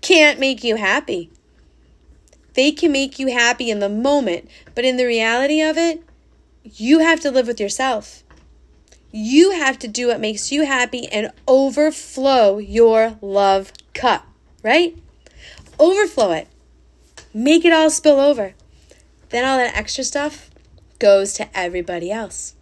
can't 0.00 0.40
make 0.40 0.64
you 0.64 0.76
happy. 0.76 1.30
They 2.54 2.72
can 2.72 2.90
make 2.90 3.18
you 3.18 3.26
happy 3.28 3.70
in 3.70 3.80
the 3.80 3.88
moment, 3.90 4.48
but 4.74 4.86
in 4.86 4.96
the 4.96 5.04
reality 5.04 5.60
of 5.60 5.76
it, 5.76 6.02
you 6.62 7.00
have 7.00 7.20
to 7.20 7.30
live 7.30 7.46
with 7.46 7.60
yourself. 7.60 8.24
You 9.18 9.52
have 9.52 9.78
to 9.78 9.88
do 9.88 10.08
what 10.08 10.20
makes 10.20 10.52
you 10.52 10.66
happy 10.66 11.06
and 11.06 11.32
overflow 11.48 12.58
your 12.58 13.16
love 13.22 13.72
cup, 13.94 14.26
right? 14.62 14.94
Overflow 15.78 16.32
it. 16.32 16.48
Make 17.32 17.64
it 17.64 17.72
all 17.72 17.88
spill 17.88 18.20
over. 18.20 18.52
Then 19.30 19.46
all 19.46 19.56
that 19.56 19.74
extra 19.74 20.04
stuff 20.04 20.50
goes 20.98 21.32
to 21.32 21.48
everybody 21.56 22.12
else, 22.12 22.56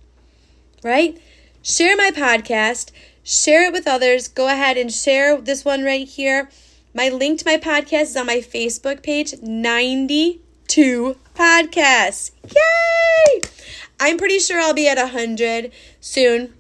right? 0.85 1.21
Share 1.61 1.97
my 1.97 2.13
podcast, 2.13 2.93
share 3.25 3.65
it 3.65 3.73
with 3.73 3.89
others. 3.89 4.29
Go 4.29 4.47
ahead 4.47 4.77
and 4.77 4.93
share 4.93 5.41
this 5.41 5.65
one 5.65 5.83
right 5.83 6.07
here. 6.07 6.49
My 6.95 7.09
link 7.09 7.41
to 7.41 7.45
my 7.45 7.57
podcast 7.57 8.03
is 8.03 8.17
on 8.17 8.27
my 8.27 8.37
Facebook 8.39 9.03
page 9.03 9.35
92 9.43 11.17
podcasts. 11.35 12.31
Yay! 12.45 13.41
I'm 14.01 14.19
pretty 14.19 14.39
sure 14.39 14.61
I'll 14.61 14.75
be 14.75 14.89
at 14.89 14.99
100 14.99 15.73
soon, 16.01 16.55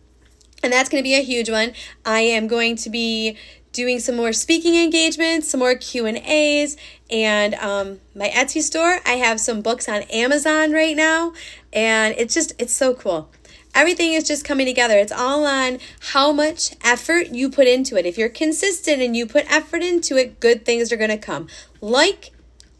and 0.62 0.72
that's 0.72 0.88
going 0.88 1.02
to 1.02 1.06
be 1.06 1.14
a 1.14 1.22
huge 1.22 1.50
one. 1.50 1.72
I 2.04 2.20
am 2.20 2.46
going 2.46 2.76
to 2.76 2.90
be 2.90 3.36
doing 3.72 3.98
some 3.98 4.16
more 4.16 4.32
speaking 4.32 4.76
engagements, 4.76 5.50
some 5.50 5.60
more 5.60 5.74
Q 5.74 6.06
and 6.06 6.18
A's, 6.18 6.76
and 7.10 7.54
um, 7.54 8.00
my 8.14 8.28
Etsy 8.28 8.62
store. 8.62 9.00
I 9.04 9.14
have 9.14 9.40
some 9.40 9.62
books 9.62 9.88
on 9.88 10.02
Amazon 10.02 10.72
right 10.72 10.96
now, 10.96 11.32
and 11.72 12.14
it's 12.16 12.34
just 12.34 12.52
it's 12.58 12.72
so 12.72 12.94
cool 12.94 13.30
everything 13.74 14.12
is 14.12 14.26
just 14.26 14.44
coming 14.44 14.66
together. 14.66 14.98
It's 14.98 15.12
all 15.12 15.44
on 15.46 15.78
how 16.12 16.32
much 16.32 16.74
effort 16.82 17.28
you 17.30 17.50
put 17.50 17.66
into 17.66 17.96
it. 17.96 18.06
If 18.06 18.16
you're 18.16 18.28
consistent 18.28 19.02
and 19.02 19.16
you 19.16 19.26
put 19.26 19.50
effort 19.52 19.82
into 19.82 20.16
it, 20.16 20.40
good 20.40 20.64
things 20.64 20.92
are 20.92 20.96
going 20.96 21.10
to 21.10 21.18
come. 21.18 21.48
Like 21.80 22.30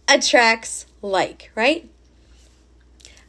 attracts 0.08 0.86
like, 1.02 1.50
right? 1.54 1.90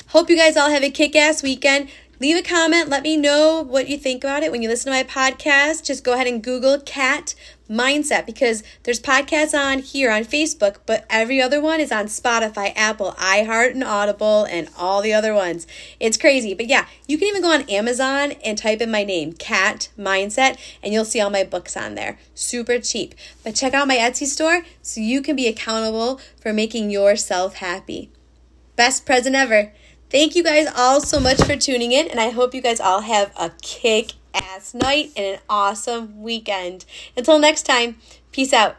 Hope 0.09 0.29
you 0.29 0.37
guys 0.37 0.55
all 0.55 0.69
have 0.69 0.83
a 0.83 0.91
kick 0.91 1.15
ass 1.15 1.41
weekend. 1.41 1.89
Leave 2.19 2.37
a 2.37 2.41
comment. 2.41 2.89
Let 2.89 3.03
me 3.03 3.17
know 3.17 3.61
what 3.61 3.89
you 3.89 3.97
think 3.97 4.23
about 4.23 4.43
it 4.43 4.51
when 4.51 4.61
you 4.61 4.69
listen 4.69 4.93
to 4.93 4.97
my 4.97 5.03
podcast. 5.03 5.83
Just 5.83 6.03
go 6.03 6.13
ahead 6.13 6.27
and 6.27 6.43
Google 6.43 6.79
Kat 6.79 7.33
Mindset 7.69 8.25
because 8.25 8.63
there's 8.83 9.01
podcasts 9.01 9.53
on 9.53 9.79
here 9.79 10.11
on 10.11 10.23
Facebook, 10.23 10.77
but 10.85 11.05
every 11.09 11.41
other 11.41 11.59
one 11.59 11.81
is 11.81 11.91
on 11.91 12.05
Spotify, 12.05 12.71
Apple, 12.75 13.13
iHeart, 13.17 13.71
and 13.71 13.83
Audible, 13.83 14.45
and 14.45 14.69
all 14.77 15.01
the 15.01 15.11
other 15.11 15.33
ones. 15.33 15.65
It's 15.99 16.15
crazy. 16.15 16.53
But 16.53 16.67
yeah, 16.67 16.85
you 17.07 17.17
can 17.17 17.27
even 17.27 17.41
go 17.41 17.51
on 17.51 17.63
Amazon 17.63 18.33
and 18.45 18.57
type 18.57 18.79
in 18.79 18.91
my 18.91 19.03
name, 19.03 19.33
Kat 19.33 19.89
Mindset, 19.97 20.57
and 20.83 20.93
you'll 20.93 21.03
see 21.03 21.19
all 21.19 21.31
my 21.31 21.43
books 21.43 21.75
on 21.75 21.95
there. 21.95 22.17
Super 22.35 22.79
cheap. 22.79 23.15
But 23.43 23.55
check 23.55 23.73
out 23.73 23.87
my 23.87 23.97
Etsy 23.97 24.27
store 24.27 24.63
so 24.83 25.01
you 25.01 25.21
can 25.21 25.35
be 25.35 25.47
accountable 25.47 26.21
for 26.39 26.53
making 26.53 26.91
yourself 26.91 27.55
happy. 27.55 28.11
Best 28.75 29.05
present 29.05 29.35
ever. 29.35 29.73
Thank 30.09 30.35
you 30.35 30.43
guys 30.43 30.67
all 30.75 31.01
so 31.01 31.19
much 31.19 31.41
for 31.43 31.55
tuning 31.55 31.91
in, 31.91 32.07
and 32.07 32.19
I 32.19 32.29
hope 32.29 32.53
you 32.53 32.61
guys 32.61 32.79
all 32.79 33.01
have 33.01 33.31
a 33.37 33.51
kick 33.61 34.11
ass 34.33 34.73
night 34.73 35.11
and 35.17 35.25
an 35.25 35.39
awesome 35.49 36.21
weekend. 36.21 36.85
Until 37.17 37.39
next 37.39 37.63
time, 37.63 37.97
peace 38.31 38.53
out. 38.53 38.77